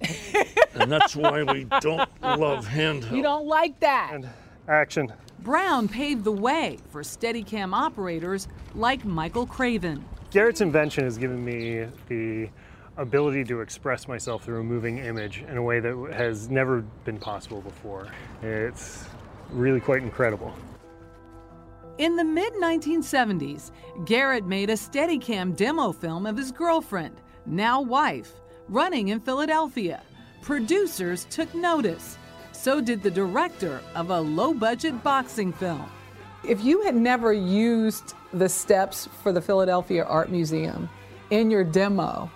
and 0.74 0.90
that's 0.90 1.16
why 1.16 1.42
we 1.42 1.64
don't 1.80 2.08
love 2.22 2.66
handheld. 2.66 3.16
You 3.16 3.22
don't 3.22 3.46
like 3.46 3.78
that. 3.80 4.10
And 4.12 4.28
action. 4.68 5.12
Brown 5.40 5.88
paved 5.88 6.24
the 6.24 6.32
way 6.32 6.78
for 6.90 7.02
Steadicam 7.02 7.74
operators 7.74 8.48
like 8.74 9.04
Michael 9.04 9.46
Craven. 9.46 10.04
Garrett's 10.30 10.60
invention 10.60 11.04
has 11.04 11.18
given 11.18 11.44
me 11.44 11.86
the 12.08 12.48
ability 12.96 13.44
to 13.44 13.60
express 13.60 14.06
myself 14.06 14.44
through 14.44 14.60
a 14.60 14.64
moving 14.64 14.98
image 14.98 15.44
in 15.48 15.56
a 15.56 15.62
way 15.62 15.80
that 15.80 15.96
has 16.12 16.48
never 16.48 16.82
been 17.04 17.18
possible 17.18 17.60
before. 17.60 18.08
It's 18.42 19.06
really 19.54 19.80
quite 19.80 20.02
incredible. 20.02 20.54
In 21.98 22.16
the 22.16 22.24
mid 22.24 22.52
1970s, 22.54 23.70
Garrett 24.04 24.44
made 24.44 24.68
a 24.68 24.74
Steadicam 24.74 25.56
demo 25.56 25.92
film 25.92 26.26
of 26.26 26.36
his 26.36 26.50
girlfriend, 26.50 27.20
now 27.46 27.80
wife, 27.80 28.32
running 28.68 29.08
in 29.08 29.20
Philadelphia. 29.20 30.02
Producers 30.42 31.26
took 31.30 31.54
notice. 31.54 32.18
So 32.52 32.80
did 32.80 33.02
the 33.02 33.10
director 33.10 33.80
of 33.94 34.10
a 34.10 34.20
low 34.20 34.54
budget 34.54 35.02
boxing 35.02 35.52
film. 35.52 35.88
If 36.46 36.64
you 36.64 36.82
had 36.82 36.96
never 36.96 37.32
used 37.32 38.14
the 38.32 38.48
steps 38.48 39.08
for 39.22 39.32
the 39.32 39.40
Philadelphia 39.40 40.04
Art 40.04 40.30
Museum 40.30 40.88
in 41.30 41.50
your 41.50 41.64
demo, 41.64 42.30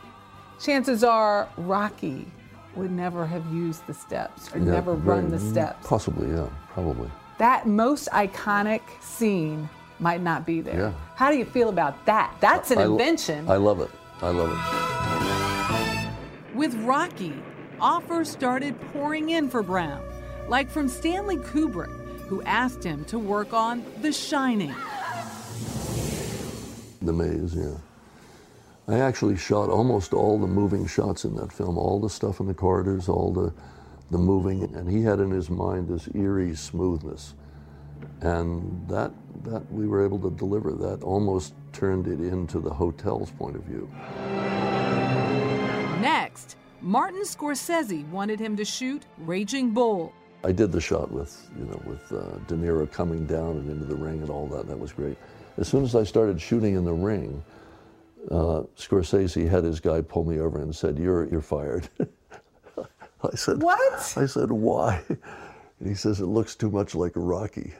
chances 0.61 1.03
are 1.03 1.49
Rocky 1.57 2.31
would 2.77 2.91
never 2.93 3.27
have 3.27 3.45
used 3.53 3.87
the 3.87 3.95
steps 3.95 4.55
or 4.55 4.59
Yeah, 4.59 4.73
never 4.73 4.95
run 4.95 5.31
the 5.31 5.39
steps. 5.39 5.87
Possibly, 5.87 6.29
yeah, 6.29 6.49
probably. 6.83 7.11
That 7.39 7.67
most 7.67 8.09
iconic 8.11 8.83
scene 9.01 9.69
might 9.99 10.23
not 10.23 10.47
be 10.47 10.61
there. 10.61 10.79
Yeah. 10.79 10.93
How 11.17 11.31
do 11.31 11.37
you 11.37 11.45
feel 11.45 11.69
about 11.69 12.07
that? 12.07 12.35
That's 12.41 12.71
an 12.71 12.79
I 12.79 12.85
invention. 12.85 13.49
I 13.49 13.57
love 13.57 13.81
it. 13.81 13.91
I 14.23 14.31
love 14.31 14.51
it. 14.53 14.59
With 16.55 16.75
Rocky, 16.85 17.35
offers 17.81 18.31
started 18.31 18.81
pouring 18.93 19.31
in 19.31 19.49
for 19.49 19.63
Brown, 19.63 20.03
like 20.49 20.71
from 20.71 20.89
Stanley 20.89 21.37
Kubrick, 21.37 21.91
who 22.27 22.43
asked 22.43 22.83
him 22.83 23.05
to 23.07 23.19
work 23.19 23.53
on 23.53 23.85
The 24.01 24.13
Shining. 24.13 24.75
The 27.03 27.13
maze, 27.13 27.55
yeah. 27.55 27.77
I 28.89 29.01
actually 29.01 29.37
shot 29.37 29.69
almost 29.69 30.13
all 30.15 30.39
the 30.39 30.47
moving 30.47 30.87
shots 30.87 31.25
in 31.25 31.35
that 31.37 31.53
film, 31.53 31.77
all 31.77 32.01
the 32.01 32.11
stuff 32.11 32.41
in 32.41 32.47
the 32.47 32.55
corridors, 32.55 33.09
all 33.09 33.33
the, 33.33 33.53
the 34.11 34.19
moving, 34.19 34.75
and 34.75 34.89
he 34.89 35.03
had 35.03 35.21
in 35.21 35.31
his 35.31 35.51
mind 35.51 35.89
this 35.89 36.09
eerie 36.15 36.55
smoothness. 36.55 37.35
And 38.21 38.89
that, 38.89 39.13
that 39.45 39.71
we 39.73 39.87
were 39.87 40.05
able 40.05 40.19
to 40.21 40.31
deliver. 40.31 40.73
That 40.73 41.03
almost 41.03 41.55
turned 41.73 42.07
it 42.07 42.21
into 42.21 42.61
the 42.61 42.73
hotel's 42.73 43.31
point 43.31 43.57
of 43.57 43.63
view. 43.63 43.89
Next, 46.01 46.57
Martin 46.81 47.23
Scorsese 47.23 48.09
wanted 48.11 48.41
him 48.41 48.57
to 48.57 48.65
shoot 48.65 49.05
Raging 49.19 49.73
Bull. 49.73 50.13
I 50.45 50.53
did 50.53 50.71
the 50.71 50.81
shot 50.81 51.11
with, 51.11 51.51
you 51.59 51.65
know, 51.65 51.83
with 51.85 52.13
uh, 52.13 52.39
De 52.47 52.55
Niro 52.55 52.91
coming 52.91 53.27
down 53.27 53.57
and 53.57 53.69
into 53.69 53.85
the 53.85 53.97
ring 53.97 54.21
and 54.23 54.31
all 54.31 54.47
that. 54.49 54.69
That 54.69 54.79
was 54.79 54.93
great. 54.93 55.17
As 55.57 55.67
soon 55.67 55.83
as 55.83 55.97
I 55.97 56.05
started 56.05 56.41
shooting 56.41 56.77
in 56.77 56.85
the 56.85 56.93
ring, 56.93 57.43
uh, 58.31 58.63
Scorsese 58.77 59.49
had 59.49 59.65
his 59.65 59.81
guy 59.81 60.01
pull 60.01 60.25
me 60.25 60.39
over 60.39 60.61
and 60.63 60.75
said, 60.75 60.99
"You're 60.99 61.29
you're 61.29 61.41
fired." 61.41 61.89
I 63.23 63.37
said, 63.37 63.63
"What?" 63.63 64.15
I 64.17 64.27
said, 64.27 64.51
"Why?" 64.51 65.03
And 65.09 65.89
he 65.89 65.95
says, 65.95 66.21
"It 66.21 66.27
looks 66.27 66.55
too 66.55 66.71
much 66.71 66.95
like 66.95 67.13
Rocky." 67.15 67.75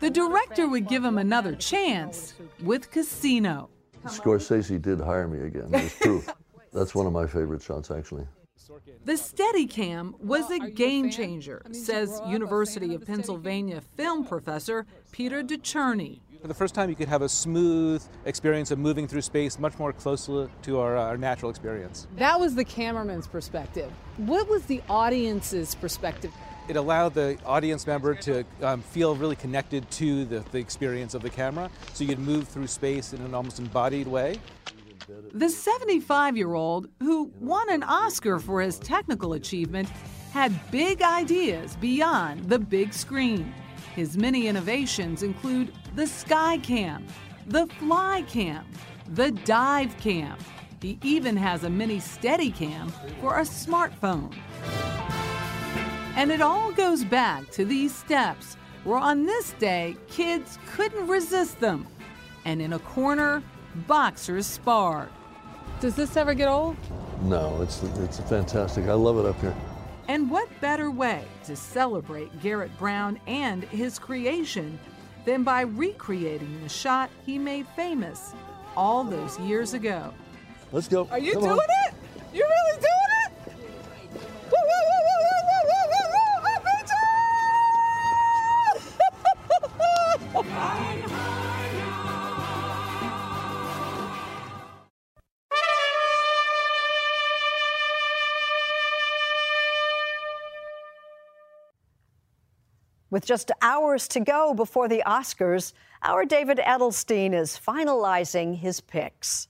The 0.00 0.10
director 0.10 0.68
would 0.68 0.88
give 0.88 1.04
him 1.04 1.18
another 1.18 1.54
chance 1.54 2.34
with 2.62 2.90
Casino. 2.90 3.68
Scorsese 4.06 4.80
did 4.80 5.00
hire 5.00 5.28
me 5.28 5.46
again. 5.46 5.66
There's 5.70 5.94
proof. 5.94 6.28
That's 6.72 6.94
one 6.94 7.06
of 7.06 7.12
my 7.12 7.26
favorite 7.26 7.62
shots, 7.62 7.90
actually. 7.90 8.26
The 9.04 9.12
Steadicam 9.12 10.18
was 10.20 10.50
a 10.50 10.58
game 10.58 11.10
changer, 11.10 11.62
says 11.72 12.20
University 12.26 12.94
of 12.94 13.06
Pennsylvania 13.06 13.80
film 13.96 14.24
professor 14.24 14.86
Peter 15.12 15.42
DeCherney. 15.42 16.20
For 16.40 16.48
the 16.48 16.54
first 16.54 16.74
time, 16.74 16.90
you 16.90 16.96
could 16.96 17.08
have 17.08 17.22
a 17.22 17.28
smooth 17.28 18.02
experience 18.24 18.70
of 18.70 18.78
moving 18.78 19.06
through 19.06 19.22
space, 19.22 19.58
much 19.58 19.78
more 19.78 19.92
closer 19.92 20.50
to 20.62 20.80
our, 20.80 20.96
our 20.96 21.16
natural 21.16 21.50
experience. 21.50 22.06
That 22.16 22.38
was 22.38 22.54
the 22.54 22.64
cameraman's 22.64 23.26
perspective. 23.26 23.90
What 24.16 24.48
was 24.48 24.64
the 24.66 24.82
audience's 24.88 25.74
perspective? 25.74 26.32
it 26.68 26.74
allowed 26.74 27.14
the 27.14 27.38
audience 27.44 27.86
member 27.86 28.14
to 28.14 28.44
um, 28.60 28.82
feel 28.82 29.14
really 29.14 29.36
connected 29.36 29.88
to 29.88 30.24
the, 30.24 30.44
the 30.50 30.58
experience 30.58 31.14
of 31.14 31.22
the 31.22 31.30
camera. 31.30 31.70
So 31.94 32.02
you 32.02 32.08
could 32.08 32.18
move 32.18 32.48
through 32.48 32.66
space 32.66 33.12
in 33.12 33.20
an 33.22 33.34
almost 33.34 33.60
embodied 33.60 34.08
way. 34.08 34.40
The 35.32 35.48
75 35.48 36.36
year 36.36 36.54
old, 36.54 36.88
who 37.00 37.30
won 37.40 37.70
an 37.70 37.82
Oscar 37.82 38.38
for 38.38 38.60
his 38.60 38.78
technical 38.78 39.34
achievement, 39.34 39.88
had 40.32 40.52
big 40.70 41.02
ideas 41.02 41.76
beyond 41.76 42.48
the 42.48 42.58
big 42.58 42.92
screen. 42.92 43.54
His 43.94 44.16
many 44.16 44.48
innovations 44.48 45.22
include 45.22 45.72
the 45.94 46.06
Sky 46.06 46.58
Cam, 46.58 47.06
the 47.46 47.66
Fly 47.78 48.24
Cam, 48.28 48.66
the 49.10 49.30
Dive 49.30 49.96
Cam. 49.98 50.36
He 50.82 50.98
even 51.02 51.36
has 51.36 51.64
a 51.64 51.70
mini 51.70 51.98
Steadicam 51.98 52.90
for 53.20 53.38
a 53.38 53.42
smartphone. 53.42 54.34
And 56.16 56.32
it 56.32 56.40
all 56.40 56.72
goes 56.72 57.04
back 57.04 57.50
to 57.52 57.64
these 57.64 57.94
steps, 57.94 58.56
where 58.84 58.98
on 58.98 59.24
this 59.24 59.52
day, 59.54 59.96
kids 60.08 60.58
couldn't 60.66 61.06
resist 61.06 61.60
them. 61.60 61.86
And 62.44 62.60
in 62.60 62.72
a 62.72 62.78
corner, 62.80 63.42
boxers 63.86 64.46
sparred. 64.46 65.08
Does 65.80 65.94
this 65.94 66.16
ever 66.16 66.34
get 66.34 66.48
old? 66.48 66.76
No, 67.22 67.60
it's 67.62 67.82
it's 67.82 68.18
fantastic. 68.20 68.86
I 68.86 68.94
love 68.94 69.18
it 69.18 69.26
up 69.26 69.40
here. 69.40 69.54
And 70.08 70.30
what 70.30 70.48
better 70.60 70.90
way 70.90 71.24
to 71.44 71.56
celebrate 71.56 72.40
Garrett 72.40 72.76
Brown 72.78 73.18
and 73.26 73.64
his 73.64 73.98
creation 73.98 74.78
than 75.24 75.42
by 75.42 75.62
recreating 75.62 76.62
the 76.62 76.68
shot 76.68 77.10
he 77.24 77.38
made 77.38 77.66
famous 77.74 78.32
all 78.76 79.02
those 79.04 79.38
years 79.40 79.74
ago? 79.74 80.12
Let's 80.72 80.88
go. 80.88 81.08
Are 81.10 81.18
you 81.18 81.32
Come 81.32 81.42
doing 81.42 81.52
on. 81.54 81.88
it? 81.88 81.94
You 82.32 82.44
really 82.44 82.80
doing 82.80 82.95
With 103.16 103.24
just 103.24 103.50
hours 103.62 104.08
to 104.08 104.20
go 104.20 104.52
before 104.52 104.88
the 104.88 105.02
Oscars, 105.06 105.72
our 106.02 106.26
David 106.26 106.58
Edelstein 106.58 107.32
is 107.32 107.58
finalizing 107.58 108.58
his 108.58 108.82
picks. 108.82 109.48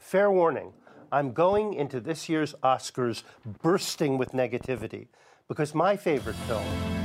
Fair 0.00 0.32
warning 0.32 0.72
I'm 1.12 1.32
going 1.32 1.74
into 1.74 2.00
this 2.00 2.28
year's 2.28 2.56
Oscars 2.64 3.22
bursting 3.62 4.18
with 4.18 4.32
negativity 4.32 5.06
because 5.46 5.76
my 5.76 5.96
favorite 5.96 6.34
film, 6.48 6.64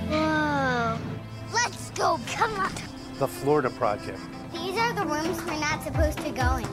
Whoa. 0.09 0.97
Let's 1.53 1.91
go. 1.91 2.19
Come 2.25 2.59
on. 2.59 2.73
The 3.19 3.27
Florida 3.27 3.69
Project, 3.69 4.19
These 4.51 4.75
are 4.79 4.93
the 4.93 5.05
rooms 5.05 5.39
we're 5.45 5.59
not 5.59 5.83
supposed 5.83 6.17
to 6.25 6.31
go 6.31 6.55
in. 6.55 6.67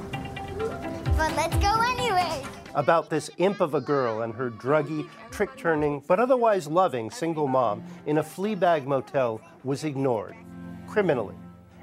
But 1.18 1.36
let's 1.36 1.56
go 1.56 1.78
anyway. 1.82 2.42
About 2.74 3.10
this 3.10 3.30
imp 3.38 3.60
of 3.60 3.74
a 3.74 3.80
girl 3.80 4.22
and 4.22 4.34
her 4.34 4.50
druggy, 4.50 5.08
trick 5.30 5.56
turning, 5.56 6.02
but 6.06 6.20
otherwise 6.20 6.66
loving 6.66 7.10
single 7.10 7.48
mom 7.48 7.82
in 8.06 8.18
a 8.18 8.22
Fleabag 8.22 8.84
motel, 8.84 9.40
was 9.64 9.84
ignored 9.84 10.34
criminally. 10.88 11.34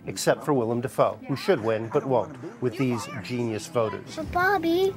Except 0.06 0.44
for 0.46 0.54
Willem 0.54 0.80
Dafoe, 0.82 1.20
who 1.28 1.36
should 1.36 1.62
win 1.62 1.90
but 1.92 2.06
won't 2.06 2.38
with 2.62 2.78
these 2.78 3.08
genius 3.24 3.68
voters. 3.68 4.16
But 4.16 4.32
Bobby. 4.32 4.94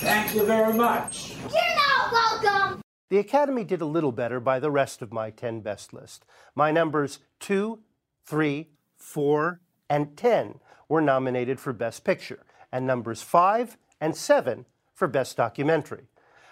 Thank 0.00 0.34
you 0.34 0.44
very 0.44 0.74
much. 0.74 1.36
You're 1.42 1.76
not 1.76 2.12
welcome. 2.12 2.82
The 3.08 3.18
Academy 3.18 3.62
did 3.62 3.80
a 3.80 3.86
little 3.86 4.10
better 4.10 4.40
by 4.40 4.58
the 4.58 4.70
rest 4.70 5.00
of 5.00 5.12
my 5.12 5.30
10 5.30 5.60
best 5.60 5.94
list. 5.94 6.26
My 6.56 6.72
numbers 6.72 7.20
2, 7.38 7.78
3, 8.24 8.68
4, 8.96 9.60
and 9.88 10.16
10 10.16 10.58
were 10.88 11.00
nominated 11.00 11.60
for 11.60 11.72
Best 11.72 12.02
Picture, 12.02 12.40
and 12.76 12.86
numbers 12.86 13.22
5 13.22 13.78
and 14.00 14.14
7 14.14 14.66
for 14.92 15.08
Best 15.08 15.36
Documentary. 15.36 16.08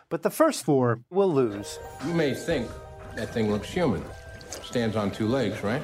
But 0.08 0.22
the 0.22 0.30
first 0.30 0.64
four 0.64 1.00
will 1.10 1.32
lose 1.32 1.78
You 2.06 2.14
may 2.14 2.32
think 2.32 2.70
that 3.14 3.28
thing 3.28 3.50
looks 3.50 3.68
human. 3.68 4.02
Stands 4.62 4.96
on 4.96 5.10
two 5.10 5.28
legs, 5.28 5.62
right? 5.62 5.82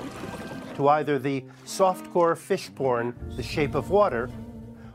to 0.76 0.88
either 0.88 1.18
the 1.18 1.44
softcore 1.66 2.34
fish 2.34 2.70
porn, 2.74 3.14
The 3.36 3.42
Shape 3.42 3.74
of 3.74 3.90
Water, 3.90 4.30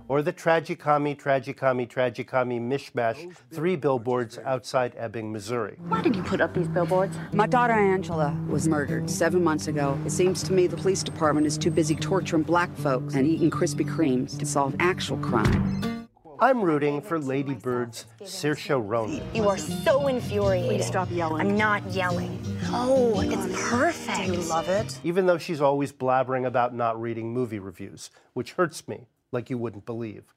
or 0.08 0.22
the 0.22 0.34
tragicami, 0.34 1.18
tragicami, 1.20 1.88
tragicami 1.90 2.60
mishmash, 2.60 3.36
three 3.52 3.76
billboards 3.76 4.38
outside 4.46 4.94
Ebbing, 4.98 5.32
Missouri. 5.32 5.78
Why 5.88 6.02
did 6.02 6.16
you 6.16 6.24
put 6.24 6.42
up 6.42 6.54
these 6.54 6.68
billboards? 6.68 7.18
My 7.34 7.48
daughter 7.48 7.74
Angela 7.74 8.38
was 8.48 8.68
murdered 8.68 9.10
seven 9.10 9.44
months 9.44 9.68
ago. 9.68 10.00
It 10.06 10.12
seems 10.12 10.44
to 10.44 10.54
me 10.54 10.68
the 10.68 10.78
police 10.78 11.04
department 11.04 11.48
is 11.48 11.58
too 11.58 11.72
busy 11.72 11.96
torturing 11.96 12.44
black 12.44 12.76
folks 12.78 13.16
and 13.16 13.28
eating 13.28 13.50
Krispy 13.50 13.88
Kremes 13.88 14.38
to 14.38 14.46
solve 14.46 14.76
actual 14.80 15.18
crime. 15.18 15.86
I'm 16.38 16.62
rooting 16.62 17.02
for 17.02 17.18
Lady 17.18 17.54
Bird's 17.54 18.06
Saoirse 18.22 18.86
Ronan. 18.86 19.24
You 19.34 19.48
are 19.48 19.58
so 19.58 20.08
infuriating. 20.08 20.70
Please 20.70 20.86
stop 20.86 21.10
yelling. 21.10 21.40
I'm 21.40 21.58
not 21.58 21.82
yelling. 21.92 22.42
Oh, 22.68 23.22
it's 23.22 23.70
perfect. 23.70 24.28
Do 24.28 24.34
you 24.34 24.42
love 24.42 24.68
it? 24.68 25.00
even 25.06 25.28
though 25.28 25.38
she's 25.38 25.62
always 25.62 25.94
blabbering 25.94 26.46
about 26.46 26.76
not 26.76 27.00
reading 27.02 27.32
movie 27.32 27.60
reviews, 27.60 28.10
which 28.34 28.54
hurts 28.54 28.86
me 28.86 29.08
like 29.36 29.52
you 29.52 29.60
wouldn't 29.60 29.86
believe. 29.86 30.34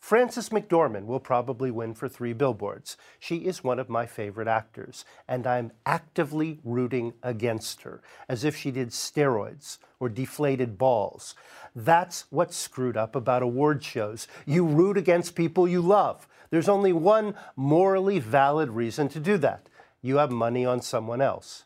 Frances 0.00 0.48
McDormand 0.48 1.04
will 1.06 1.20
probably 1.20 1.70
win 1.70 1.94
for 1.94 2.08
three 2.08 2.32
billboards. 2.32 2.96
She 3.20 3.36
is 3.36 3.62
one 3.62 3.78
of 3.78 3.88
my 3.88 4.04
favorite 4.04 4.48
actors, 4.48 5.04
and 5.28 5.46
I'm 5.46 5.70
actively 5.86 6.58
rooting 6.64 7.12
against 7.22 7.82
her, 7.82 8.02
as 8.28 8.42
if 8.42 8.56
she 8.56 8.72
did 8.72 8.88
steroids 8.88 9.78
or 10.00 10.08
deflated 10.08 10.76
balls. 10.76 11.36
That's 11.76 12.24
what's 12.30 12.56
screwed 12.56 12.96
up 12.96 13.14
about 13.14 13.44
award 13.44 13.84
shows. 13.84 14.26
You 14.44 14.66
root 14.66 14.98
against 14.98 15.36
people 15.36 15.68
you 15.68 15.80
love. 15.80 16.26
There's 16.50 16.68
only 16.68 16.92
one 16.92 17.36
morally 17.54 18.18
valid 18.18 18.70
reason 18.70 19.08
to 19.10 19.20
do 19.20 19.38
that 19.38 19.68
you 20.02 20.16
have 20.16 20.32
money 20.32 20.66
on 20.66 20.82
someone 20.82 21.20
else. 21.22 21.64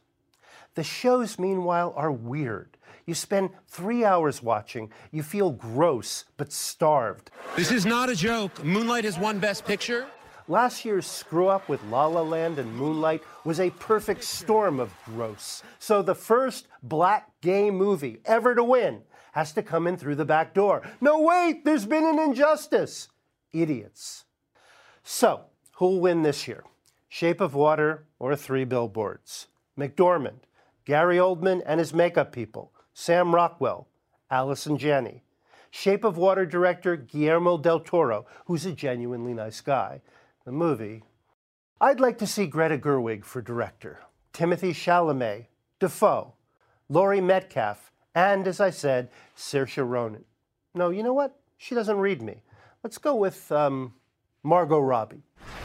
The 0.74 0.85
shows, 0.85 1.38
meanwhile, 1.38 1.94
are 1.96 2.12
weird. 2.12 2.76
You 3.07 3.14
spend 3.14 3.51
three 3.69 4.05
hours 4.05 4.42
watching, 4.42 4.90
you 5.12 5.23
feel 5.23 5.53
gross 5.53 6.25
but 6.37 6.53
starved. 6.53 7.31
This 7.57 7.71
is 7.71 7.87
not 7.87 8.11
a 8.11 8.16
joke. 8.16 8.64
Moonlight 8.64 9.05
has 9.05 9.16
won 9.16 9.38
Best 9.38 9.64
Picture. 9.64 10.07
Last 10.49 10.85
year's 10.85 11.07
screw 11.07 11.47
up 11.47 11.69
with 11.69 11.83
La 11.85 12.07
La 12.07 12.23
Land 12.23 12.59
and 12.59 12.75
Moonlight 12.75 13.23
was 13.45 13.61
a 13.61 13.71
perfect 13.71 14.25
storm 14.25 14.81
of 14.81 14.92
gross. 15.05 15.62
So 15.79 16.03
the 16.03 16.14
first 16.16 16.66
black 16.83 17.31
gay 17.40 17.71
movie 17.71 18.19
ever 18.25 18.57
to 18.57 18.64
win 18.64 19.03
has 19.33 19.53
to 19.53 19.62
come 19.62 19.87
in 19.87 19.97
through 19.97 20.14
the 20.16 20.25
back 20.25 20.55
door. 20.55 20.83
No, 21.01 21.21
wait, 21.21 21.64
there's 21.64 21.87
been 21.87 22.05
an 22.05 22.19
injustice. 22.19 23.09
Idiots. 23.53 24.25
So, 25.03 25.45
who'll 25.77 26.01
win 26.01 26.23
this 26.23 26.49
year? 26.49 26.64
Shape 27.09 27.40
of 27.40 27.55
Water 27.55 28.07
or 28.19 28.35
Three 28.35 28.64
Billboards? 28.64 29.47
McDormand, 29.79 30.40
Gary 30.85 31.16
Oldman 31.16 31.62
and 31.66 31.79
his 31.81 31.92
makeup 31.95 32.33
people, 32.33 32.73
Sam 32.99 33.35
Rockwell, 33.35 33.89
Allison 34.31 34.79
Janney. 34.79 35.23
Shape 35.71 36.03
of 36.03 36.17
Water 36.17 36.47
director 36.47 36.97
Guillermo 36.97 37.59
del 37.59 37.81
Toro, 37.81 38.25
who's 38.47 38.65
a 38.65 38.73
genuinely 38.73 39.35
nice 39.35 39.61
guy. 39.61 40.01
The 40.47 40.53
movie. 40.53 41.03
I'd 41.79 42.01
like 42.01 42.17
to 42.17 42.27
see 42.27 42.47
Greta 42.47 42.79
Gerwig 42.79 43.27
for 43.27 43.43
director, 43.43 44.01
Timothy 44.33 44.73
Chalamet, 44.73 45.45
Dafoe, 45.79 46.33
Laurie 46.89 47.21
Metcalf, 47.21 47.93
and, 48.15 48.49
as 48.49 48.61
I 48.61 48.71
said, 48.71 49.11
Saoirse 49.37 49.87
Ronan. 49.87 50.25
No, 50.75 50.89
you 50.89 51.03
know 51.03 51.13
what? 51.13 51.39
She 51.59 51.75
doesn't 51.75 51.99
read 51.99 52.23
me. 52.23 52.41
Let's 52.83 52.97
go 52.97 53.15
with 53.15 53.53
um, 53.53 53.93
Margot 54.43 54.81
Robbie. 54.81 55.23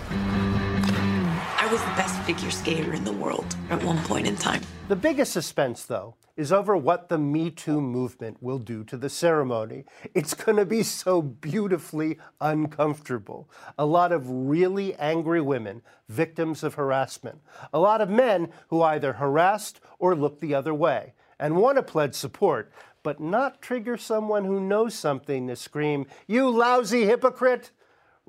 I 0.09 1.69
was 1.71 1.79
the 1.79 1.95
best 1.95 2.10
figure 2.33 2.49
skater 2.49 2.93
in 2.93 3.03
the 3.03 3.11
world 3.11 3.57
at 3.71 3.83
one 3.83 3.97
point 4.03 4.25
in 4.25 4.37
time. 4.37 4.61
The 4.87 4.95
biggest 4.95 5.33
suspense, 5.33 5.83
though, 5.83 6.15
is 6.37 6.53
over 6.53 6.77
what 6.77 7.09
the 7.09 7.17
Me 7.17 7.49
Too 7.49 7.81
movement 7.81 8.37
will 8.41 8.57
do 8.57 8.85
to 8.85 8.95
the 8.95 9.09
ceremony. 9.09 9.83
It's 10.13 10.33
going 10.33 10.55
to 10.55 10.65
be 10.65 10.81
so 10.81 11.21
beautifully 11.21 12.19
uncomfortable. 12.39 13.49
A 13.77 13.85
lot 13.85 14.13
of 14.13 14.29
really 14.29 14.95
angry 14.95 15.41
women, 15.41 15.81
victims 16.07 16.63
of 16.63 16.75
harassment. 16.75 17.41
A 17.73 17.79
lot 17.79 17.99
of 17.99 18.09
men 18.09 18.47
who 18.69 18.81
either 18.81 19.11
harassed 19.11 19.81
or 19.99 20.15
looked 20.15 20.39
the 20.39 20.55
other 20.55 20.73
way 20.73 21.11
and 21.37 21.57
want 21.57 21.75
to 21.79 21.83
pledge 21.83 22.15
support, 22.15 22.71
but 23.03 23.19
not 23.19 23.61
trigger 23.61 23.97
someone 23.97 24.45
who 24.45 24.61
knows 24.61 24.95
something 24.95 25.49
to 25.49 25.57
scream, 25.57 26.05
You 26.27 26.49
lousy 26.49 27.03
hypocrite! 27.03 27.71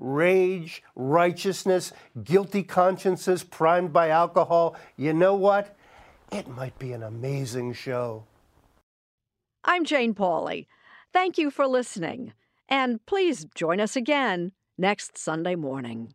Rage, 0.02 0.82
righteousness, 0.96 1.92
guilty 2.24 2.64
consciences 2.64 3.44
primed 3.44 3.92
by 3.92 4.08
alcohol. 4.08 4.74
You 4.96 5.12
know 5.12 5.36
what? 5.36 5.76
It 6.32 6.48
might 6.48 6.76
be 6.80 6.92
an 6.92 7.04
amazing 7.04 7.74
show. 7.74 8.24
I'm 9.62 9.84
Jane 9.84 10.12
Pauley. 10.12 10.66
Thank 11.12 11.38
you 11.38 11.52
for 11.52 11.68
listening. 11.68 12.32
And 12.68 13.04
please 13.06 13.46
join 13.54 13.78
us 13.78 13.94
again 13.94 14.50
next 14.76 15.16
Sunday 15.16 15.54
morning. 15.54 16.14